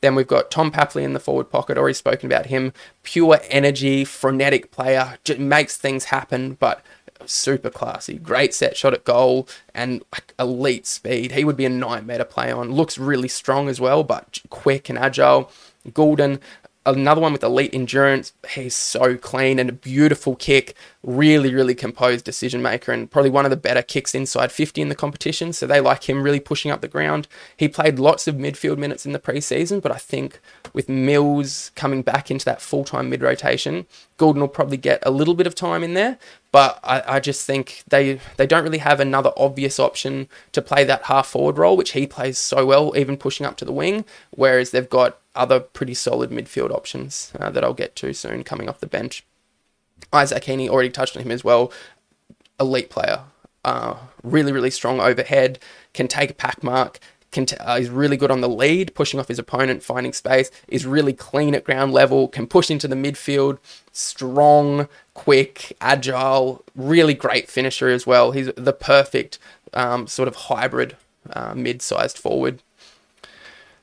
Then 0.00 0.14
we've 0.14 0.26
got 0.26 0.50
Tom 0.50 0.70
Papley 0.70 1.02
in 1.02 1.12
the 1.12 1.20
forward 1.20 1.50
pocket. 1.50 1.78
Already 1.78 1.94
spoken 1.94 2.30
about 2.30 2.46
him. 2.46 2.72
Pure 3.02 3.40
energy, 3.48 4.04
frenetic 4.04 4.70
player, 4.70 5.18
just 5.24 5.38
makes 5.40 5.76
things 5.76 6.06
happen, 6.06 6.54
but 6.54 6.82
super 7.26 7.70
classy. 7.70 8.18
Great 8.18 8.54
set 8.54 8.76
shot 8.76 8.94
at 8.94 9.04
goal 9.04 9.48
and 9.74 10.02
elite 10.38 10.86
speed. 10.86 11.32
He 11.32 11.44
would 11.44 11.56
be 11.56 11.64
a 11.64 11.70
nightmare 11.70 12.18
to 12.18 12.24
play 12.24 12.50
on. 12.50 12.72
Looks 12.72 12.98
really 12.98 13.28
strong 13.28 13.68
as 13.68 13.80
well, 13.80 14.02
but 14.04 14.40
quick 14.50 14.88
and 14.88 14.98
agile. 14.98 15.50
Gulden, 15.88 16.40
another 16.84 17.20
one 17.20 17.32
with 17.32 17.44
elite 17.44 17.74
endurance. 17.74 18.32
He's 18.50 18.74
so 18.74 19.16
clean 19.16 19.58
and 19.58 19.70
a 19.70 19.72
beautiful 19.72 20.34
kick. 20.36 20.74
Really, 21.02 21.52
really 21.52 21.74
composed 21.74 22.24
decision 22.24 22.62
maker 22.62 22.92
and 22.92 23.10
probably 23.10 23.30
one 23.30 23.44
of 23.44 23.50
the 23.50 23.56
better 23.56 23.82
kicks 23.82 24.14
inside 24.14 24.52
50 24.52 24.82
in 24.82 24.88
the 24.88 24.94
competition. 24.94 25.52
So 25.52 25.66
they 25.66 25.80
like 25.80 26.08
him 26.08 26.22
really 26.22 26.40
pushing 26.40 26.70
up 26.70 26.80
the 26.80 26.88
ground. 26.88 27.28
He 27.56 27.68
played 27.68 27.98
lots 27.98 28.28
of 28.28 28.36
midfield 28.36 28.78
minutes 28.78 29.04
in 29.06 29.12
the 29.12 29.18
preseason, 29.18 29.82
but 29.82 29.92
I 29.92 29.98
think 29.98 30.40
with 30.72 30.88
Mills 30.88 31.70
coming 31.74 32.02
back 32.02 32.30
into 32.30 32.44
that 32.44 32.62
full 32.62 32.84
time 32.84 33.10
mid 33.10 33.22
rotation, 33.22 33.86
Gulden 34.18 34.40
will 34.40 34.48
probably 34.48 34.76
get 34.76 35.02
a 35.04 35.10
little 35.10 35.34
bit 35.34 35.46
of 35.46 35.54
time 35.54 35.82
in 35.82 35.94
there. 35.94 36.18
But 36.52 36.78
I, 36.84 37.16
I 37.16 37.20
just 37.20 37.46
think 37.46 37.82
they 37.88 38.20
they 38.36 38.46
don't 38.46 38.62
really 38.62 38.78
have 38.78 39.00
another 39.00 39.32
obvious 39.36 39.80
option 39.80 40.28
to 40.52 40.62
play 40.62 40.84
that 40.84 41.04
half 41.04 41.28
forward 41.28 41.58
role, 41.58 41.76
which 41.76 41.92
he 41.92 42.06
plays 42.06 42.38
so 42.38 42.66
well, 42.66 42.96
even 42.96 43.16
pushing 43.16 43.46
up 43.46 43.56
to 43.56 43.64
the 43.64 43.72
wing. 43.72 44.04
Whereas 44.30 44.70
they've 44.70 44.88
got 44.88 45.18
other 45.34 45.60
pretty 45.60 45.94
solid 45.94 46.30
midfield 46.30 46.70
options 46.70 47.32
uh, 47.40 47.50
that 47.50 47.64
I'll 47.64 47.74
get 47.74 47.96
to 47.96 48.12
soon 48.12 48.44
coming 48.44 48.68
off 48.68 48.80
the 48.80 48.86
bench. 48.86 49.24
Isaac 50.12 50.44
Heaney 50.44 50.68
already 50.68 50.90
touched 50.90 51.16
on 51.16 51.22
him 51.22 51.30
as 51.30 51.42
well. 51.42 51.72
Elite 52.60 52.90
player, 52.90 53.22
uh, 53.64 53.96
really 54.22 54.52
really 54.52 54.70
strong 54.70 55.00
overhead, 55.00 55.58
can 55.94 56.06
take 56.06 56.30
a 56.30 56.34
pack 56.34 56.62
mark. 56.62 56.98
T- 57.32 57.56
uh, 57.56 57.78
is 57.78 57.88
really 57.90 58.16
good 58.16 58.30
on 58.30 58.42
the 58.42 58.48
lead, 58.48 58.94
pushing 58.94 59.18
off 59.18 59.28
his 59.28 59.38
opponent, 59.38 59.82
finding 59.82 60.12
space. 60.12 60.50
Is 60.68 60.86
really 60.86 61.12
clean 61.12 61.54
at 61.54 61.64
ground 61.64 61.92
level. 61.92 62.28
Can 62.28 62.46
push 62.46 62.70
into 62.70 62.86
the 62.86 62.94
midfield. 62.94 63.58
Strong, 63.90 64.88
quick, 65.14 65.76
agile. 65.80 66.62
Really 66.76 67.14
great 67.14 67.48
finisher 67.48 67.88
as 67.88 68.06
well. 68.06 68.32
He's 68.32 68.50
the 68.56 68.72
perfect 68.72 69.38
um, 69.72 70.06
sort 70.06 70.28
of 70.28 70.36
hybrid 70.36 70.96
uh, 71.30 71.54
mid-sized 71.54 72.18
forward. 72.18 72.62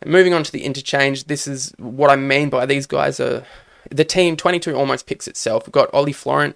And 0.01 0.11
moving 0.11 0.33
on 0.33 0.43
to 0.43 0.51
the 0.51 0.63
interchange, 0.63 1.25
this 1.25 1.47
is 1.47 1.73
what 1.77 2.09
I 2.09 2.15
mean 2.15 2.49
by 2.49 2.65
these 2.65 2.85
guys 2.85 3.19
are 3.19 3.43
the 3.89 4.05
team 4.05 4.37
22 4.37 4.75
almost 4.75 5.07
picks 5.07 5.27
itself. 5.27 5.65
We've 5.65 5.73
got 5.73 5.93
Ollie 5.93 6.13
Florent 6.13 6.55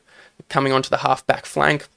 coming 0.50 0.72
onto 0.72 0.90
the 0.90 0.98
half 0.98 1.26
back 1.26 1.46
flank. 1.46 1.88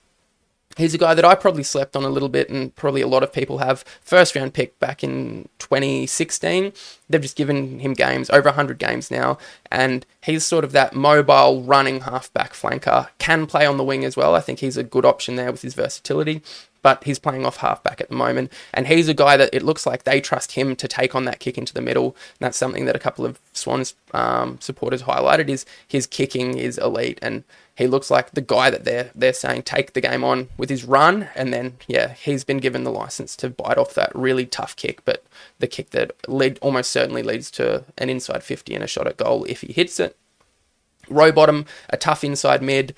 He's 0.77 0.95
a 0.95 0.99
guy 0.99 1.15
that 1.15 1.25
I 1.25 1.35
probably 1.35 1.63
slept 1.63 1.97
on 1.97 2.05
a 2.05 2.09
little 2.11 2.29
bit, 2.29 2.51
and 2.51 2.75
probably 2.75 3.01
a 3.01 3.07
lot 3.07 3.23
of 3.23 3.33
people 3.33 3.59
have. 3.59 3.85
First 4.03 4.37
round 4.37 4.55
pick 4.55 4.79
back 4.79 5.03
in 5.03 5.49
2016. 5.59 6.73
They've 7.09 7.21
just 7.21 7.37
given 7.37 7.81
him 7.81 7.95
games, 7.95 8.29
over 8.31 8.49
100 8.49 8.79
games 8.79 9.11
now, 9.11 9.39
and 9.71 10.05
he's 10.23 10.45
sort 10.45 10.65
of 10.65 10.73
that 10.73 10.95
mobile, 10.95 11.63
running 11.63 12.01
halfback 12.01 12.53
flanker. 12.53 13.09
Can 13.19 13.47
play 13.47 13.65
on 13.65 13.77
the 13.77 13.85
wing 13.85 14.05
as 14.05 14.17
well. 14.17 14.35
I 14.35 14.41
think 14.41 14.59
he's 14.59 14.77
a 14.77 14.83
good 14.83 15.07
option 15.07 15.37
there 15.37 15.51
with 15.51 15.63
his 15.63 15.75
versatility 15.75 16.43
but 16.87 17.03
he's 17.03 17.19
playing 17.19 17.45
off 17.45 17.57
halfback 17.57 18.01
at 18.01 18.11
the 18.11 18.15
moment. 18.15 18.53
And 18.73 18.87
he's 18.87 19.09
a 19.09 19.13
guy 19.13 19.37
that 19.37 19.51
it 19.53 19.65
looks 19.65 19.87
like 19.87 20.05
they 20.05 20.21
trust 20.21 20.53
him 20.53 20.77
to 20.77 20.87
take 20.87 21.17
on 21.17 21.25
that 21.25 21.41
kick 21.41 21.59
into 21.59 21.75
the 21.75 21.81
middle. 21.81 22.11
And 22.39 22.47
that's 22.47 22.57
something 22.57 22.85
that 22.85 22.95
a 22.95 23.01
couple 23.01 23.27
of 23.27 23.41
Swans 23.53 23.97
um, 24.15 24.61
supporters 24.61 25.03
highlighted 25.03 25.49
is 25.49 25.67
his 25.89 26.07
kicking 26.07 26.57
is 26.57 26.79
elite. 26.79 27.19
And 27.21 27.43
he 27.75 27.89
looks 27.89 28.09
like 28.09 28.31
the 28.31 28.41
guy 28.41 28.71
that 28.71 28.85
they're 28.85 29.11
they're 29.17 29.33
saying 29.33 29.65
take 29.65 29.95
the 29.95 30.01
game 30.01 30.23
on 30.23 30.49
with 30.57 30.71
his 30.71 30.85
run. 30.85 31.29
And 31.35 31.53
then 31.53 31.79
yeah 31.89 32.13
he's 32.13 32.45
been 32.45 32.59
given 32.59 32.85
the 32.85 32.93
license 32.93 33.35
to 33.39 33.51
bite 33.51 33.79
off 33.79 33.93
that 33.95 34.15
really 34.15 34.47
tough 34.47 34.77
kick. 34.77 35.05
But 35.05 35.25
the 35.59 35.67
kick 35.67 35.91
that 35.91 36.13
lead 36.29 36.57
almost 36.63 36.93
certainly 36.93 37.25
leads 37.25 37.51
to 37.53 37.83
an 37.99 38.11
inside 38.11 38.45
50 38.45 38.77
and 38.77 38.85
a 38.85 38.87
shot 38.87 39.09
at 39.09 39.17
goal 39.17 39.45
if 39.49 39.63
he 39.63 39.73
hits 39.73 39.99
it. 39.99 40.17
Rowbottom, 41.09 41.67
a 41.89 41.97
tough 41.97 42.25
inside 42.25 42.63
mid, 42.63 42.95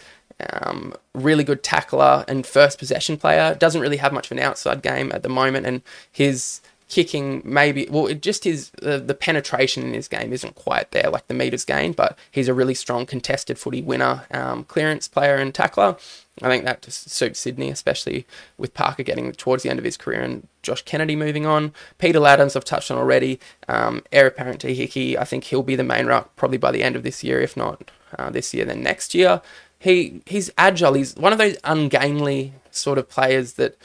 um, 0.52 0.94
really 1.14 1.44
good 1.44 1.62
tackler 1.62 2.24
and 2.28 2.46
first 2.46 2.78
possession 2.78 3.16
player. 3.16 3.54
Doesn't 3.54 3.80
really 3.80 3.96
have 3.98 4.12
much 4.12 4.26
of 4.26 4.36
an 4.36 4.42
outside 4.42 4.82
game 4.82 5.10
at 5.12 5.22
the 5.22 5.28
moment, 5.28 5.66
and 5.66 5.82
his 6.10 6.60
kicking 6.88 7.42
maybe 7.44 7.86
well 7.90 8.06
it 8.06 8.22
just 8.22 8.44
his 8.44 8.70
the, 8.80 8.98
the 8.98 9.14
penetration 9.14 9.82
in 9.82 9.92
his 9.92 10.08
game 10.08 10.32
isn't 10.32 10.54
quite 10.54 10.90
there 10.90 11.10
like 11.10 11.26
the 11.28 11.34
meters 11.34 11.62
gained 11.62 11.94
but 11.94 12.18
he's 12.30 12.48
a 12.48 12.54
really 12.54 12.72
strong 12.72 13.04
contested 13.04 13.58
footy 13.58 13.82
winner 13.82 14.24
um, 14.30 14.64
clearance 14.64 15.06
player 15.06 15.36
and 15.36 15.54
tackler 15.54 15.98
I 16.42 16.48
think 16.48 16.64
that 16.64 16.82
just 16.82 17.10
suits 17.10 17.40
Sydney, 17.40 17.70
especially 17.70 18.26
with 18.56 18.74
Parker 18.74 19.02
getting 19.02 19.32
towards 19.32 19.62
the 19.62 19.70
end 19.70 19.78
of 19.78 19.84
his 19.84 19.96
career 19.96 20.20
and 20.20 20.46
Josh 20.62 20.82
Kennedy 20.82 21.16
moving 21.16 21.46
on. 21.46 21.72
Peter 21.98 22.20
Ladhams, 22.20 22.54
I've 22.54 22.64
touched 22.64 22.90
on 22.90 22.98
already. 22.98 23.40
Um, 23.66 24.04
heir 24.12 24.28
apparent 24.28 24.60
to 24.60 24.74
Hickey, 24.74 25.18
I 25.18 25.24
think 25.24 25.44
he'll 25.44 25.62
be 25.62 25.76
the 25.76 25.84
main 25.84 26.06
ruck 26.06 26.34
probably 26.36 26.58
by 26.58 26.70
the 26.70 26.82
end 26.82 26.96
of 26.96 27.02
this 27.02 27.24
year, 27.24 27.40
if 27.40 27.56
not 27.56 27.90
uh, 28.18 28.30
this 28.30 28.54
year, 28.54 28.64
then 28.64 28.82
next 28.82 29.14
year 29.14 29.42
he 29.78 30.22
he's 30.26 30.50
agile. 30.58 30.94
He's 30.94 31.14
one 31.16 31.32
of 31.32 31.38
those 31.38 31.56
ungainly 31.64 32.52
sort 32.70 32.98
of 32.98 33.08
players 33.08 33.54
that 33.54 33.76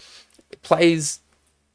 plays 0.61 1.19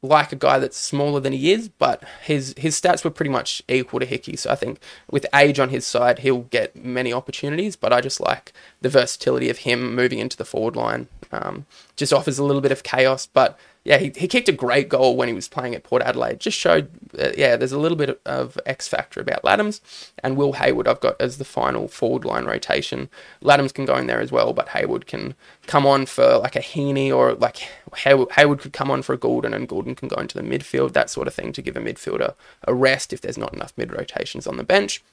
like 0.01 0.31
a 0.31 0.35
guy 0.37 0.59
that's 0.59 0.77
smaller 0.77 1.19
than 1.19 1.33
he 1.33 1.51
is, 1.51 1.67
but 1.69 2.03
his 2.23 2.53
his 2.57 2.79
stats 2.79 3.03
were 3.03 3.11
pretty 3.11 3.31
much 3.31 3.61
equal 3.67 3.99
to 3.99 4.05
Hickey. 4.05 4.35
So 4.35 4.49
I 4.49 4.55
think 4.55 4.79
with 5.09 5.25
age 5.33 5.59
on 5.59 5.69
his 5.69 5.85
side, 5.85 6.19
he'll 6.19 6.43
get 6.43 6.75
many 6.75 7.11
opportunities. 7.11 7.75
But 7.75 7.93
I 7.93 8.01
just 8.01 8.19
like 8.19 8.53
the 8.81 8.89
versatility 8.89 9.49
of 9.49 9.59
him 9.59 9.95
moving 9.95 10.19
into 10.19 10.37
the 10.37 10.45
forward 10.45 10.75
line. 10.75 11.07
Um, 11.31 11.65
just 11.95 12.11
offers 12.11 12.39
a 12.39 12.43
little 12.43 12.61
bit 12.61 12.71
of 12.71 12.83
chaos, 12.83 13.27
but 13.27 13.59
yeah, 13.83 13.97
he, 13.97 14.11
he 14.15 14.27
kicked 14.27 14.49
a 14.49 14.53
great 14.53 14.89
goal 14.89 15.15
when 15.15 15.27
he 15.27 15.33
was 15.33 15.47
playing 15.47 15.73
at 15.73 15.83
Port 15.83 16.01
Adelaide. 16.01 16.39
Just 16.39 16.57
showed, 16.57 16.89
uh, 17.17 17.31
yeah, 17.37 17.55
there's 17.55 17.71
a 17.71 17.79
little 17.79 17.97
bit 17.97 18.19
of 18.25 18.59
X 18.65 18.87
factor 18.87 19.21
about 19.21 19.43
Ladhams 19.43 19.79
and 20.21 20.35
Will 20.35 20.53
Hayward. 20.53 20.87
I've 20.87 20.99
got 20.99 21.19
as 21.19 21.37
the 21.37 21.45
final 21.45 21.87
forward 21.87 22.25
line 22.25 22.45
rotation. 22.45 23.09
Ladhams 23.41 23.73
can 23.73 23.85
go 23.85 23.95
in 23.95 24.07
there 24.07 24.19
as 24.19 24.31
well, 24.31 24.53
but 24.53 24.69
Hayward 24.69 25.07
can 25.07 25.33
come 25.65 25.85
on 25.85 26.05
for 26.05 26.37
like 26.39 26.55
a 26.55 26.61
Heaney 26.61 27.11
or 27.11 27.33
like 27.33 27.67
Hayward, 27.95 28.31
Hayward 28.33 28.59
could 28.59 28.73
come 28.73 28.91
on 28.91 29.01
for 29.01 29.13
a 29.13 29.17
Gulden 29.17 29.55
and 29.55 29.69
Gulden 29.69 29.95
can 29.95 30.09
go 30.09 30.19
into 30.19 30.37
the 30.37 30.43
midfield, 30.43 30.93
that 30.93 31.09
sort 31.09 31.27
of 31.27 31.33
thing 31.33 31.53
to 31.53 31.61
give 31.61 31.77
a 31.77 31.81
midfielder 31.81 32.35
a 32.67 32.73
rest 32.73 33.13
if 33.13 33.21
there's 33.21 33.37
not 33.37 33.53
enough 33.53 33.73
mid 33.77 33.93
rotations 33.93 34.45
on 34.45 34.57
the 34.57 34.63
bench. 34.63 35.03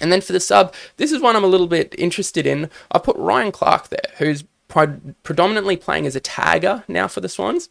And 0.00 0.10
then 0.10 0.20
for 0.20 0.32
the 0.32 0.40
sub, 0.40 0.74
this 0.96 1.12
is 1.12 1.20
one 1.20 1.36
I'm 1.36 1.44
a 1.44 1.48
little 1.48 1.68
bit 1.68 1.94
interested 1.96 2.46
in. 2.46 2.68
I 2.90 2.98
put 2.98 3.16
Ryan 3.16 3.52
Clarke 3.52 3.88
there, 3.88 4.10
who's 4.18 4.42
predominantly 4.68 5.76
playing 5.76 6.06
as 6.06 6.16
a 6.16 6.20
tagger 6.20 6.82
now 6.88 7.06
for 7.06 7.20
the 7.20 7.28
Swans. 7.28 7.68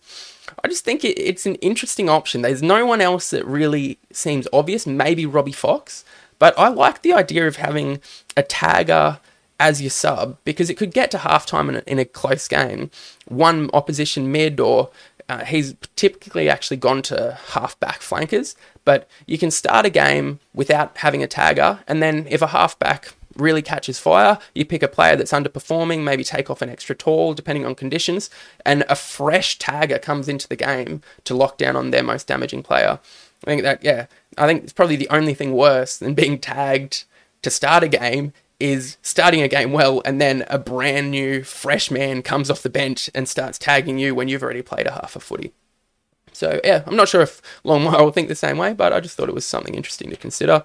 I 0.64 0.68
just 0.68 0.86
think 0.86 1.04
it, 1.04 1.20
it's 1.20 1.46
an 1.46 1.56
interesting 1.56 2.10
option. 2.10 2.42
There's 2.42 2.64
no 2.64 2.86
one 2.86 3.02
else 3.02 3.30
that 3.32 3.46
really 3.46 3.98
seems 4.12 4.48
obvious, 4.54 4.86
maybe 4.86 5.26
Robbie 5.26 5.52
Fox, 5.52 6.06
but 6.40 6.58
I 6.58 6.68
like 6.70 7.02
the 7.02 7.14
idea 7.14 7.48
of 7.48 7.58
having 7.58 8.02
a 8.38 8.44
tagger 8.44 9.20
as 9.60 9.82
your 9.82 9.90
sub 9.90 10.38
because 10.44 10.70
it 10.70 10.76
could 10.76 10.92
get 10.92 11.10
to 11.12 11.18
halftime 11.18 11.70
in 11.70 11.76
a, 11.76 11.84
in 11.88 12.00
a 12.00 12.06
close 12.06 12.48
game. 12.48 12.92
One 13.28 13.70
opposition 13.74 14.32
mid, 14.32 14.60
or 14.60 14.90
uh, 15.30 15.46
he's 15.46 15.76
typically 15.96 16.50
actually 16.50 16.78
gone 16.78 17.02
to 17.04 17.38
half-back 17.50 18.02
flankers, 18.02 18.56
but 18.84 19.08
you 19.26 19.38
can 19.38 19.52
start 19.52 19.86
a 19.86 19.90
game 19.90 20.40
without 20.54 20.98
having 20.98 21.24
a 21.24 21.28
tagger, 21.28 21.80
and 21.88 22.04
then 22.04 22.28
if 22.30 22.42
a 22.42 22.48
half-back 22.48 23.14
really 23.36 23.62
catches 23.62 24.00
fire. 24.00 24.38
You 24.54 24.66
pick 24.66 24.84
a 24.84 24.88
player 24.88 25.16
that's 25.16 25.32
underperforming, 25.32 26.04
maybe 26.04 26.24
take 26.24 26.50
off 26.50 26.62
an 26.62 26.70
extra 26.70 26.96
tall, 26.96 27.34
depending 27.34 27.66
on 27.66 27.76
conditions, 27.76 28.30
and 28.66 28.84
a 28.90 28.96
fresh 28.96 29.58
tagger 29.58 30.02
comes 30.02 30.30
into 30.30 30.48
the 30.48 30.56
game 30.56 31.02
to 31.26 31.36
lock 31.36 31.58
down 31.58 31.76
on 31.76 31.92
their 31.92 32.04
most 32.04 32.28
damaging 32.28 32.64
player. 32.64 33.00
I 33.44 33.46
think 33.46 33.64
that, 33.64 33.84
yeah, 33.84 34.06
I 34.38 34.48
think 34.48 34.64
it's 34.64 34.74
probably 34.74 34.96
the 34.96 35.10
only 35.10 35.34
thing 35.34 35.54
worse 35.54 35.98
than 35.98 36.14
being 36.14 36.40
tagged 36.40 37.04
to 37.42 37.50
start 37.50 37.84
a 37.84 37.88
game 37.88 38.34
is 38.60 38.98
starting 39.02 39.42
a 39.42 39.48
game 39.48 39.74
well 39.74 40.02
and 40.06 40.22
then 40.22 40.46
a 40.48 40.58
brand 40.58 41.12
new 41.12 41.44
fresh 41.44 41.92
man 41.92 42.22
comes 42.22 42.50
off 42.50 42.62
the 42.62 42.70
bench 42.70 43.10
and 43.14 43.28
starts 43.28 43.60
tagging 43.60 43.98
you 43.98 44.16
when 44.16 44.30
you've 44.30 44.44
already 44.44 44.62
played 44.62 44.88
a 44.88 44.92
half 44.92 45.16
a 45.16 45.20
footy. 45.20 45.52
So 46.32 46.62
yeah, 46.64 46.84
I'm 46.88 46.96
not 46.96 47.10
sure 47.10 47.22
if 47.22 47.42
Longmire 47.66 48.00
will 48.00 48.12
think 48.12 48.28
the 48.28 48.36
same 48.36 48.58
way, 48.58 48.74
but 48.74 48.94
I 48.94 49.00
just 49.00 49.18
thought 49.18 49.30
it 49.30 49.36
was 49.36 49.46
something 49.46 49.76
interesting 49.76 50.10
to 50.10 50.16
consider. 50.16 50.64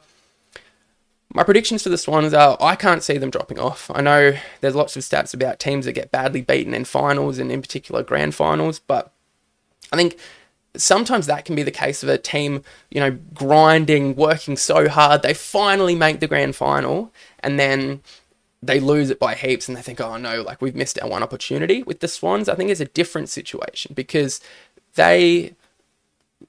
My 1.33 1.43
predictions 1.43 1.83
for 1.83 1.91
the 1.91 1.99
Swans 1.99 2.33
are 2.33 2.57
I 2.61 2.75
can't 2.75 3.03
see 3.03 3.19
them 3.19 3.31
dropping 3.31 3.59
off. 3.59 3.91
I 3.95 4.01
know 4.01 4.35
there's 4.61 4.75
lots 4.75 4.97
of 4.97 5.03
stats 5.03 5.35
about 5.35 5.59
teams 5.59 5.85
that 5.85 5.93
get 5.93 6.11
badly 6.11 6.41
beaten 6.41 6.75
in 6.75 6.85
finals 6.85 7.39
and 7.39 7.53
in 7.53 7.61
particular 7.61 8.03
grand 8.03 8.35
finals, 8.35 8.79
but 8.79 9.13
I 9.93 9.97
think 9.97 10.19
sometimes 10.77 11.27
that 11.27 11.45
can 11.45 11.55
be 11.55 11.63
the 11.63 11.71
case 11.71 12.03
of 12.03 12.09
a 12.09 12.19
team, 12.19 12.63
you 12.91 13.01
know, 13.01 13.19
grinding, 13.35 14.15
working 14.17 14.57
so 14.57 14.89
hard, 14.89 15.23
they 15.23 15.35
finally 15.35 15.95
make 15.95 16.21
the 16.21 16.27
grand 16.27 16.57
final, 16.57 17.13
and 17.41 17.59
then 17.59 18.01
they 18.63 18.81
lose 18.81 19.11
it 19.11 19.19
by 19.19 19.35
heaps 19.35 19.69
and 19.69 19.77
they 19.77 19.83
think, 19.83 20.01
oh 20.01 20.17
no, 20.17 20.43
like 20.43 20.61
we've 20.61 20.75
missed 20.75 21.01
our 21.01 21.09
one 21.09 21.23
opportunity. 21.23 21.83
With 21.83 22.01
the 22.01 22.09
Swans, 22.09 22.49
I 22.49 22.55
think 22.55 22.71
it's 22.71 22.81
a 22.81 22.87
different 22.87 23.29
situation 23.29 23.93
because 23.95 24.41
they, 24.95 25.55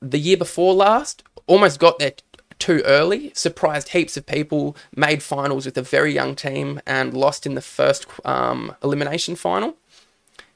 the 0.02 0.18
year 0.18 0.38
before 0.38 0.74
last, 0.74 1.24
almost 1.48 1.80
got 1.80 2.00
there 2.00 2.14
too 2.60 2.82
early, 2.86 3.32
surprised 3.34 3.90
heaps 3.90 4.18
of 4.18 4.26
people, 4.26 4.76
made 4.96 5.24
finals 5.24 5.66
with 5.66 5.78
a 5.78 5.82
very 5.82 6.14
young 6.14 6.36
team 6.36 6.82
and 6.86 7.14
lost 7.14 7.46
in 7.46 7.56
the 7.56 7.62
first 7.62 8.06
um, 8.26 8.76
elimination 8.84 9.36
final. 9.36 9.76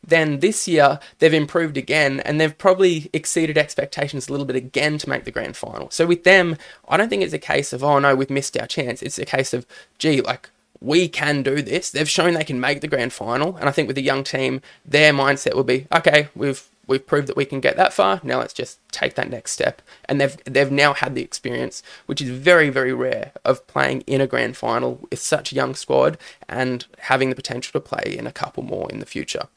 Then 0.06 0.42
this 0.42 0.68
year, 0.68 1.00
they've 1.20 1.34
improved 1.34 1.78
again 1.78 2.20
and 2.20 2.40
they've 2.40 2.58
probably 2.58 3.10
exceeded 3.14 3.58
expectations 3.58 4.28
a 4.28 4.32
little 4.32 4.46
bit 4.46 4.58
again 4.58 4.98
to 4.98 5.10
make 5.10 5.24
the 5.24 5.32
grand 5.32 5.56
final. 5.56 5.90
So 5.92 6.06
with 6.06 6.26
them, 6.26 6.58
I 6.90 6.98
don't 6.98 7.08
think 7.08 7.24
it's 7.24 7.34
a 7.34 7.40
case 7.40 7.72
of, 7.72 7.84
oh 7.84 8.00
no, 8.00 8.14
we've 8.14 8.30
missed 8.30 8.60
our 8.60 8.68
chance. 8.68 9.02
It's 9.02 9.18
a 9.18 9.26
case 9.26 9.54
of, 9.54 9.66
gee, 9.98 10.20
like, 10.20 10.50
we 10.82 11.08
can 11.08 11.42
do 11.42 11.62
this. 11.62 11.90
They've 11.90 12.10
shown 12.10 12.34
they 12.34 12.44
can 12.44 12.60
make 12.60 12.82
the 12.82 12.90
grand 12.90 13.14
final. 13.14 13.56
And 13.56 13.70
I 13.70 13.72
think 13.72 13.88
with 13.88 13.98
a 13.98 14.02
young 14.02 14.26
team, 14.26 14.62
their 14.86 15.14
mindset 15.14 15.56
will 15.56 15.64
be, 15.64 15.88
okay, 15.96 16.28
we've 16.36 16.68
we've 16.88 17.06
proved 17.06 17.28
that 17.28 17.38
we 17.38 17.46
can 17.46 17.60
get 17.60 17.78
that 17.78 17.94
far. 17.94 18.20
Now 18.24 18.40
let's 18.40 18.54
just 18.54 18.80
take 18.92 19.16
that 19.16 19.30
next 19.30 19.52
step. 19.52 19.82
And 20.06 20.20
they've 20.20 20.38
they've 20.46 20.72
now 20.72 20.94
had 20.94 21.16
the 21.16 21.24
experience, 21.24 21.84
which 22.06 22.22
is 22.22 22.30
very 22.30 22.70
very 22.70 22.94
rare, 22.94 23.32
of 23.46 23.66
playing 23.68 24.02
in 24.02 24.22
a 24.22 24.28
grand 24.28 24.58
final 24.58 25.08
with 25.10 25.20
such 25.20 25.52
a 25.52 25.56
young 25.56 25.76
squad 25.76 26.18
and 26.48 26.86
having 27.00 27.30
the 27.30 27.36
potential 27.36 27.72
to 27.74 27.80
play 27.80 28.16
in 28.18 28.28
a 28.28 28.32
couple 28.32 28.64
more 28.64 28.90
in 28.90 29.00
the 29.00 29.06
future. 29.06 29.48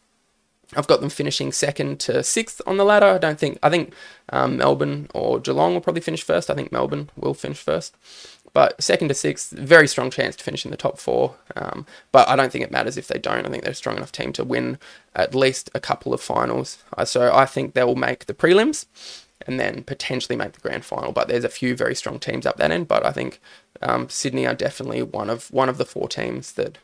I've 0.74 0.88
got 0.88 1.00
them 1.00 1.10
finishing 1.10 1.52
second 1.52 2.00
to 2.00 2.24
sixth 2.24 2.60
on 2.66 2.76
the 2.76 2.84
ladder. 2.84 3.06
I 3.06 3.18
don't 3.18 3.38
think 3.38 3.58
I 3.62 3.70
think 3.70 3.92
um, 4.30 4.56
Melbourne 4.56 5.08
or 5.14 5.38
Geelong 5.38 5.74
will 5.74 5.80
probably 5.80 6.02
finish 6.02 6.24
first. 6.24 6.50
I 6.50 6.54
think 6.54 6.72
Melbourne 6.72 7.10
will 7.16 7.34
finish 7.34 7.58
first. 7.58 7.94
But 8.56 8.82
second 8.82 9.08
to 9.08 9.14
sixth, 9.14 9.50
very 9.50 9.86
strong 9.86 10.10
chance 10.10 10.34
to 10.34 10.42
finish 10.42 10.64
in 10.64 10.70
the 10.70 10.78
top 10.78 10.96
four. 10.96 11.34
Um, 11.56 11.84
but 12.10 12.26
I 12.26 12.36
don't 12.36 12.50
think 12.50 12.64
it 12.64 12.70
matters 12.70 12.96
if 12.96 13.06
they 13.06 13.18
don't. 13.18 13.44
I 13.44 13.50
think 13.50 13.64
they're 13.64 13.72
a 13.72 13.74
strong 13.74 13.98
enough 13.98 14.12
team 14.12 14.32
to 14.32 14.44
win 14.44 14.78
at 15.14 15.34
least 15.34 15.68
a 15.74 15.78
couple 15.78 16.14
of 16.14 16.22
finals. 16.22 16.82
Uh, 16.96 17.04
so 17.04 17.30
I 17.34 17.44
think 17.44 17.74
they 17.74 17.84
will 17.84 17.96
make 17.96 18.24
the 18.24 18.32
prelims 18.32 18.86
and 19.46 19.60
then 19.60 19.82
potentially 19.82 20.36
make 20.36 20.52
the 20.52 20.62
grand 20.62 20.86
final. 20.86 21.12
But 21.12 21.28
there's 21.28 21.44
a 21.44 21.50
few 21.50 21.76
very 21.76 21.94
strong 21.94 22.18
teams 22.18 22.46
up 22.46 22.56
that 22.56 22.70
end. 22.70 22.88
But 22.88 23.04
I 23.04 23.12
think 23.12 23.42
um, 23.82 24.08
Sydney 24.08 24.46
are 24.46 24.54
definitely 24.54 25.02
one 25.02 25.28
of 25.28 25.52
one 25.52 25.68
of 25.68 25.76
the 25.76 25.84
four 25.84 26.08
teams 26.08 26.52
that 26.52 26.78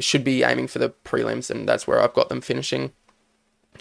should 0.00 0.24
be 0.24 0.42
aiming 0.42 0.66
for 0.66 0.78
the 0.78 0.90
prelims, 1.06 1.50
and 1.50 1.66
that's 1.66 1.86
where 1.86 2.02
I've 2.02 2.12
got 2.12 2.28
them 2.28 2.42
finishing 2.42 2.92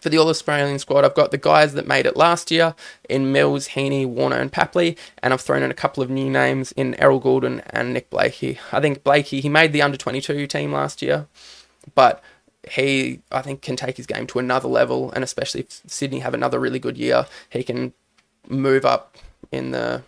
for 0.03 0.09
the 0.09 0.17
All 0.17 0.27
Australian 0.27 0.79
squad, 0.79 1.05
I've 1.05 1.15
got 1.15 1.31
the 1.31 1.37
guys 1.37 1.73
that 1.73 1.87
made 1.87 2.05
it 2.05 2.17
last 2.17 2.51
year 2.51 2.75
in 3.09 3.31
Mills, 3.31 3.69
Heaney, 3.69 4.05
Warner, 4.05 4.35
and 4.35 4.51
Papley, 4.51 4.97
and 5.23 5.33
I've 5.33 5.39
thrown 5.39 5.63
in 5.63 5.71
a 5.71 5.73
couple 5.73 6.03
of 6.03 6.09
new 6.09 6.29
names 6.29 6.73
in 6.73 6.93
Errol 6.95 7.21
Gulden 7.21 7.63
and 7.69 7.93
Nick 7.93 8.09
Blakey. 8.09 8.59
I 8.73 8.81
think 8.81 9.03
Blakey, 9.05 9.39
he 9.39 9.47
made 9.47 9.71
the 9.71 9.81
under 9.81 9.95
22 9.95 10.45
team 10.47 10.73
last 10.73 11.01
year, 11.01 11.27
but 11.95 12.21
he, 12.69 13.21
I 13.31 13.41
think, 13.41 13.61
can 13.61 13.77
take 13.77 13.95
his 13.95 14.05
game 14.05 14.27
to 14.27 14.39
another 14.39 14.67
level, 14.67 15.09
and 15.13 15.23
especially 15.23 15.61
if 15.61 15.81
Sydney 15.87 16.19
have 16.19 16.33
another 16.33 16.59
really 16.59 16.79
good 16.79 16.97
year, 16.97 17.25
he 17.49 17.63
can 17.63 17.93
move 18.49 18.83
up 18.83 19.17
in 19.53 19.71
the 19.71 20.03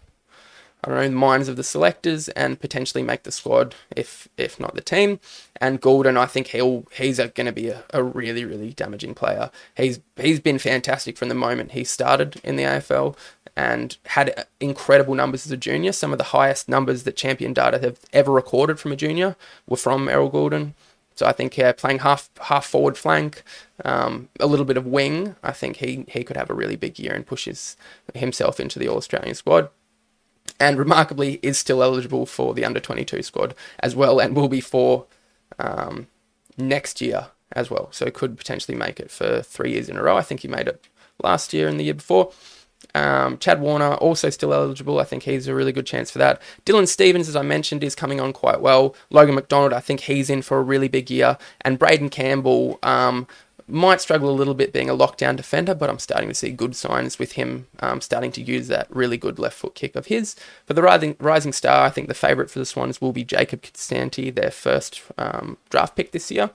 Know, 0.88 1.04
the 1.04 1.10
minds 1.10 1.48
of 1.48 1.56
the 1.56 1.64
selectors 1.64 2.30
and 2.30 2.60
potentially 2.60 3.04
make 3.04 3.24
the 3.24 3.32
squad 3.32 3.76
if 3.96 4.28
if 4.38 4.60
not 4.60 4.76
the 4.76 4.82
team. 4.82 5.20
And 5.60 5.82
Gulden, 5.82 6.18
I 6.18 6.26
think 6.26 6.48
he'll 6.48 6.86
he's 6.92 7.18
going 7.18 7.46
to 7.46 7.52
be 7.52 7.70
a, 7.70 7.84
a 7.94 8.04
really 8.04 8.46
really 8.46 8.72
damaging 8.74 9.16
player. 9.16 9.50
He's 9.76 10.00
he's 10.16 10.40
been 10.40 10.60
fantastic 10.60 11.18
from 11.18 11.30
the 11.30 11.36
moment 11.36 11.72
he 11.72 11.84
started 11.84 12.40
in 12.44 12.56
the 12.56 12.64
AFL 12.64 13.18
and 13.56 13.98
had 14.08 14.46
incredible 14.60 15.16
numbers 15.16 15.46
as 15.46 15.52
a 15.52 15.58
junior. 15.58 15.92
Some 15.92 16.12
of 16.12 16.18
the 16.18 16.26
highest 16.26 16.68
numbers 16.70 17.04
that 17.04 17.16
Champion 17.16 17.54
Data 17.54 17.80
have 17.80 18.00
ever 18.14 18.32
recorded 18.32 18.80
from 18.80 18.92
a 18.92 18.98
junior 18.98 19.36
were 19.68 19.78
from 19.78 20.10
Errol 20.10 20.30
Gulden. 20.32 20.74
So 21.16 21.26
I 21.26 21.32
think 21.32 21.58
yeah, 21.58 21.72
playing 21.72 22.00
half 22.00 22.30
half 22.42 22.66
forward 22.66 22.98
flank, 22.98 23.44
um, 23.84 24.30
a 24.40 24.46
little 24.46 24.66
bit 24.66 24.78
of 24.78 24.86
wing, 24.86 25.36
I 25.42 25.52
think 25.52 25.78
he 25.78 26.06
he 26.10 26.24
could 26.24 26.38
have 26.38 26.50
a 26.50 26.54
really 26.54 26.76
big 26.76 27.00
year 27.00 27.14
and 27.14 27.26
pushes 27.26 27.78
himself 28.14 28.60
into 28.60 28.78
the 28.78 28.88
All 28.88 28.98
Australian 28.98 29.34
squad 29.36 29.70
and 30.60 30.78
remarkably 30.78 31.40
is 31.42 31.58
still 31.58 31.84
eligible 31.84 32.26
for 32.26 32.54
the 32.54 32.66
under 32.66 32.80
22 32.80 33.24
squad 33.24 33.54
as 33.80 33.96
well 33.96 34.20
and 34.20 34.36
will 34.36 34.48
be 34.48 34.62
for 34.62 35.06
um, 35.60 36.08
next 36.58 37.02
year 37.02 37.28
as 37.52 37.70
well. 37.70 37.90
So 37.92 38.10
could 38.10 38.38
potentially 38.38 38.78
make 38.78 39.00
it 39.00 39.12
for 39.12 39.42
three 39.42 39.72
years 39.74 39.90
in 39.90 39.98
a 39.98 40.04
row. 40.04 40.18
I 40.18 40.22
think 40.22 40.42
he 40.42 40.48
made 40.48 40.68
it 40.68 40.88
last 41.22 41.54
year 41.54 41.68
and 41.68 41.80
the 41.80 41.86
year 41.86 41.94
before. 41.94 42.32
Um, 42.94 43.38
Chad 43.40 43.62
Warner 43.62 43.96
also 43.96 44.30
still 44.30 44.54
eligible. 44.54 45.00
I 45.00 45.04
think 45.04 45.24
he's 45.24 45.48
a 45.48 45.56
really 45.56 45.72
good 45.72 45.86
chance 45.86 46.12
for 46.12 46.20
that. 46.20 46.42
Dylan 46.66 46.88
Stephens, 46.88 47.28
as 47.28 47.36
I 47.36 47.42
mentioned, 47.42 47.84
is 47.84 47.96
coming 47.96 48.22
on 48.22 48.32
quite 48.32 48.62
well. 48.62 48.96
Logan 49.10 49.36
McDonald, 49.36 49.74
I 49.74 49.80
think 49.80 50.02
he's 50.02 50.30
in 50.30 50.42
for 50.42 50.60
a 50.60 50.64
really 50.64 50.88
big 50.88 51.10
year. 51.10 51.38
And 51.62 51.80
Braeden 51.80 52.10
Campbell, 52.10 52.80
um, 52.84 53.28
might 53.68 54.02
struggle 54.02 54.30
a 54.30 54.32
little 54.32 54.54
bit 54.54 54.74
being 54.74 54.90
a 54.90 54.96
lockdown 54.96 55.36
defender, 55.36 55.74
but 55.74 55.90
I'm 55.90 56.00
starting 56.00 56.30
to 56.30 56.36
see 56.36 56.52
good 56.52 56.76
signs 56.76 57.18
with 57.18 57.34
him 57.34 57.68
um, 57.80 58.00
starting 58.00 58.32
to 58.34 58.42
use 58.42 58.68
that 58.68 58.88
really 58.90 59.18
good 59.18 59.40
left 59.40 59.58
foot 59.58 59.76
kick 59.76 59.96
of 59.96 60.08
his. 60.08 60.36
For 60.66 60.74
the 60.74 60.84
rising, 60.84 61.16
rising 61.20 61.54
star, 61.54 61.86
I 61.86 61.90
think 61.90 62.08
the 62.08 62.14
favourite 62.14 62.52
for 62.52 62.60
the 62.60 62.66
Swans 62.66 63.02
will 63.02 63.12
be 63.12 63.24
Jacob 63.24 63.64
Konstanty, 63.64 64.34
their 64.34 64.52
first 64.52 65.02
um, 65.18 65.58
draft 65.70 65.96
pick 65.96 66.12
this 66.12 66.30
year. 66.30 66.52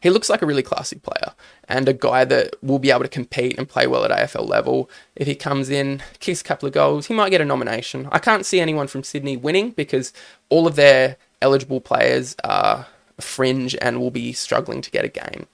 He 0.00 0.10
looks 0.10 0.28
like 0.28 0.42
a 0.42 0.46
really 0.46 0.62
classy 0.62 0.98
player 0.98 1.34
and 1.68 1.88
a 1.88 1.92
guy 1.92 2.24
that 2.24 2.56
will 2.62 2.80
be 2.80 2.90
able 2.90 3.02
to 3.02 3.08
compete 3.08 3.56
and 3.56 3.68
play 3.68 3.86
well 3.86 4.04
at 4.04 4.10
AFL 4.10 4.48
level. 4.48 4.90
If 5.14 5.26
he 5.26 5.34
comes 5.34 5.70
in, 5.70 6.02
kicks 6.18 6.40
a 6.40 6.44
couple 6.44 6.66
of 6.66 6.74
goals, 6.74 7.06
he 7.06 7.14
might 7.14 7.30
get 7.30 7.40
a 7.40 7.44
nomination. 7.44 8.08
I 8.10 8.18
can't 8.18 8.46
see 8.46 8.60
anyone 8.60 8.88
from 8.88 9.04
Sydney 9.04 9.36
winning 9.36 9.70
because 9.70 10.12
all 10.48 10.66
of 10.66 10.76
their 10.76 11.16
eligible 11.40 11.80
players 11.80 12.36
are 12.42 12.86
fringe 13.20 13.76
and 13.80 14.00
will 14.00 14.10
be 14.10 14.32
struggling 14.32 14.82
to 14.82 14.90
get 14.90 15.04
a 15.04 15.08
game. 15.08 15.46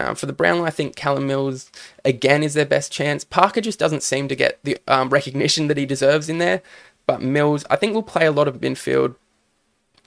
Um, 0.00 0.14
for 0.14 0.24
the 0.24 0.32
Brownlow, 0.32 0.64
I 0.64 0.70
think 0.70 0.96
Callum 0.96 1.26
Mills 1.26 1.70
again 2.04 2.42
is 2.42 2.54
their 2.54 2.64
best 2.64 2.90
chance. 2.90 3.22
Parker 3.22 3.60
just 3.60 3.78
doesn't 3.78 4.02
seem 4.02 4.28
to 4.28 4.34
get 4.34 4.58
the 4.64 4.78
um, 4.88 5.10
recognition 5.10 5.68
that 5.68 5.76
he 5.76 5.84
deserves 5.84 6.30
in 6.30 6.38
there, 6.38 6.62
but 7.06 7.20
Mills, 7.20 7.66
I 7.68 7.76
think, 7.76 7.92
will 7.92 8.02
play 8.02 8.24
a 8.24 8.32
lot 8.32 8.48
of 8.48 8.60
midfield. 8.60 9.16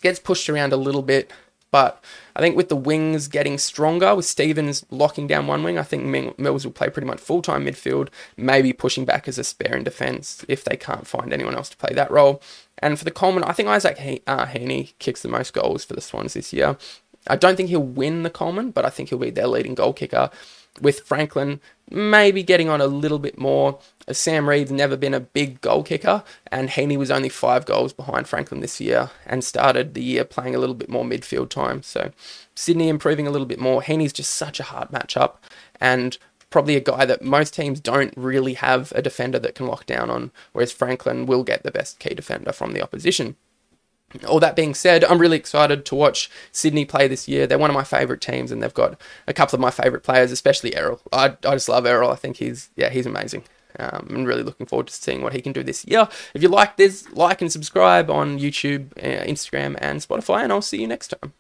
Gets 0.02 0.20
pushed 0.20 0.50
around 0.50 0.74
a 0.74 0.78
little 0.78 1.04
bit, 1.04 1.32
but 1.70 2.04
I 2.36 2.40
think 2.40 2.56
with 2.56 2.70
the 2.70 2.76
wings 2.76 3.28
getting 3.28 3.58
stronger, 3.58 4.16
with 4.16 4.26
Stephens 4.26 4.84
locking 4.90 5.28
down 5.28 5.48
one 5.48 5.64
wing, 5.64 5.78
I 5.78 5.84
think 5.84 6.04
Mills 6.38 6.66
will 6.66 6.74
play 6.74 6.90
pretty 6.90 7.08
much 7.08 7.20
full 7.20 7.42
time 7.42 7.66
midfield, 7.66 8.10
maybe 8.36 8.74
pushing 8.74 9.06
back 9.06 9.28
as 9.28 9.38
a 9.38 9.44
spare 9.44 9.76
in 9.76 9.84
defence 9.84 10.44
if 10.48 10.64
they 10.64 10.76
can't 10.76 11.08
find 11.08 11.32
anyone 11.32 11.56
else 11.56 11.70
to 11.70 11.78
play 11.78 11.94
that 11.94 12.12
role. 12.12 12.42
And 12.80 12.98
for 12.98 13.06
the 13.06 13.12
Coleman, 13.12 13.44
I 13.44 13.54
think 13.54 13.70
Isaac 13.70 14.00
he- 14.00 14.24
uh, 14.28 14.48
Heaney 14.48 14.94
kicks 15.00 15.22
the 15.22 15.30
most 15.30 15.54
goals 15.54 15.86
for 15.86 15.94
the 15.94 16.02
Swans 16.02 16.34
this 16.34 16.52
year. 16.52 16.78
I 17.28 17.36
don't 17.36 17.56
think 17.56 17.70
he'll 17.70 17.82
win 17.82 18.24
the 18.24 18.30
Coleman, 18.30 18.72
but 18.72 18.86
I 18.86 18.90
think 18.90 19.10
he'll 19.10 19.20
be 19.20 19.30
their 19.30 19.48
leading 19.48 19.76
goal 19.76 19.94
kicker. 19.94 20.30
With 20.82 21.02
Franklin 21.02 21.62
maybe 21.90 22.42
getting 22.42 22.70
on 22.70 22.82
a 22.82 22.88
little 22.88 23.20
bit 23.20 23.38
more. 23.38 23.80
Sam 24.12 24.50
Reid's 24.50 24.72
never 24.72 24.98
been 24.98 25.14
a 25.14 25.20
big 25.20 25.62
goal 25.62 25.84
kicker, 25.84 26.24
and 26.52 26.70
Heaney 26.70 26.98
was 26.98 27.12
only 27.12 27.30
five 27.30 27.66
goals 27.66 27.94
behind 27.94 28.28
Franklin 28.28 28.60
this 28.60 28.82
year 28.82 29.12
and 29.26 29.44
started 29.44 29.94
the 29.94 30.04
year 30.04 30.26
playing 30.26 30.56
a 30.56 30.58
little 30.58 30.76
bit 30.76 30.90
more 30.90 31.06
midfield 31.06 31.50
time. 31.50 31.84
So 31.84 32.12
Sydney 32.56 32.90
improving 32.90 33.28
a 33.28 33.32
little 33.32 33.48
bit 33.48 33.60
more. 33.60 33.82
Heaney's 33.82 34.14
just 34.14 34.34
such 34.34 34.60
a 34.60 34.64
hard 34.64 34.90
matchup, 34.90 35.36
and 35.80 36.18
probably 36.50 36.76
a 36.76 36.82
guy 36.82 37.06
that 37.06 37.24
most 37.24 37.54
teams 37.54 37.80
don't 37.80 38.14
really 38.18 38.56
have 38.56 38.92
a 38.96 39.02
defender 39.02 39.40
that 39.40 39.56
can 39.56 39.68
lock 39.68 39.86
down 39.86 40.10
on, 40.10 40.32
whereas 40.52 40.72
Franklin 40.72 41.26
will 41.26 41.44
get 41.44 41.64
the 41.64 41.72
best 41.72 42.00
key 42.00 42.14
defender 42.14 42.52
from 42.52 42.74
the 42.74 42.82
opposition 42.82 43.36
all 44.28 44.40
that 44.40 44.56
being 44.56 44.74
said, 44.74 45.04
I'm 45.04 45.20
really 45.20 45.38
excited 45.38 45.86
to 45.86 45.96
watch 45.96 46.30
Sydney 46.52 46.86
play 46.86 47.08
this 47.08 47.28
year. 47.28 47.48
They're 47.48 47.58
one 47.58 47.70
of 47.70 47.76
my 47.76 47.84
favourite 47.84 48.22
teams, 48.22 48.52
and 48.52 48.62
they've 48.62 48.74
got 48.74 49.00
a 49.28 49.34
couple 49.34 49.56
of 49.56 49.62
my 49.62 49.72
favourite 49.72 50.04
players, 50.04 50.32
especially 50.32 50.76
Errol. 50.76 51.02
I, 51.12 51.38
I 51.46 51.54
just 51.54 51.70
love 51.70 51.86
Errol. 51.86 52.12
I 52.12 52.16
think 52.16 52.38
he's 52.38 52.70
yeah 52.76 52.90
he's 52.90 53.06
amazing. 53.06 53.44
Um, 53.80 54.08
I'm 54.10 54.24
really 54.26 54.44
looking 54.44 54.68
forward 54.68 54.88
to 54.88 54.94
seeing 54.94 55.22
what 55.22 55.34
he 55.34 55.42
can 55.42 55.52
do 55.52 55.64
this 55.64 55.84
year. 55.86 56.08
If 56.34 56.44
you 56.44 56.50
like 56.50 56.78
this, 56.78 57.10
like 57.12 57.42
and 57.42 57.52
subscribe 57.52 58.10
on 58.10 58.40
YouTube, 58.40 58.92
uh, 58.98 59.26
Instagram, 59.26 59.76
and 59.80 60.00
Spotify, 60.00 60.44
and 60.44 60.52
I'll 60.52 60.62
see 60.62 60.82
you 60.82 60.88
next 60.88 61.08
time. 61.08 61.34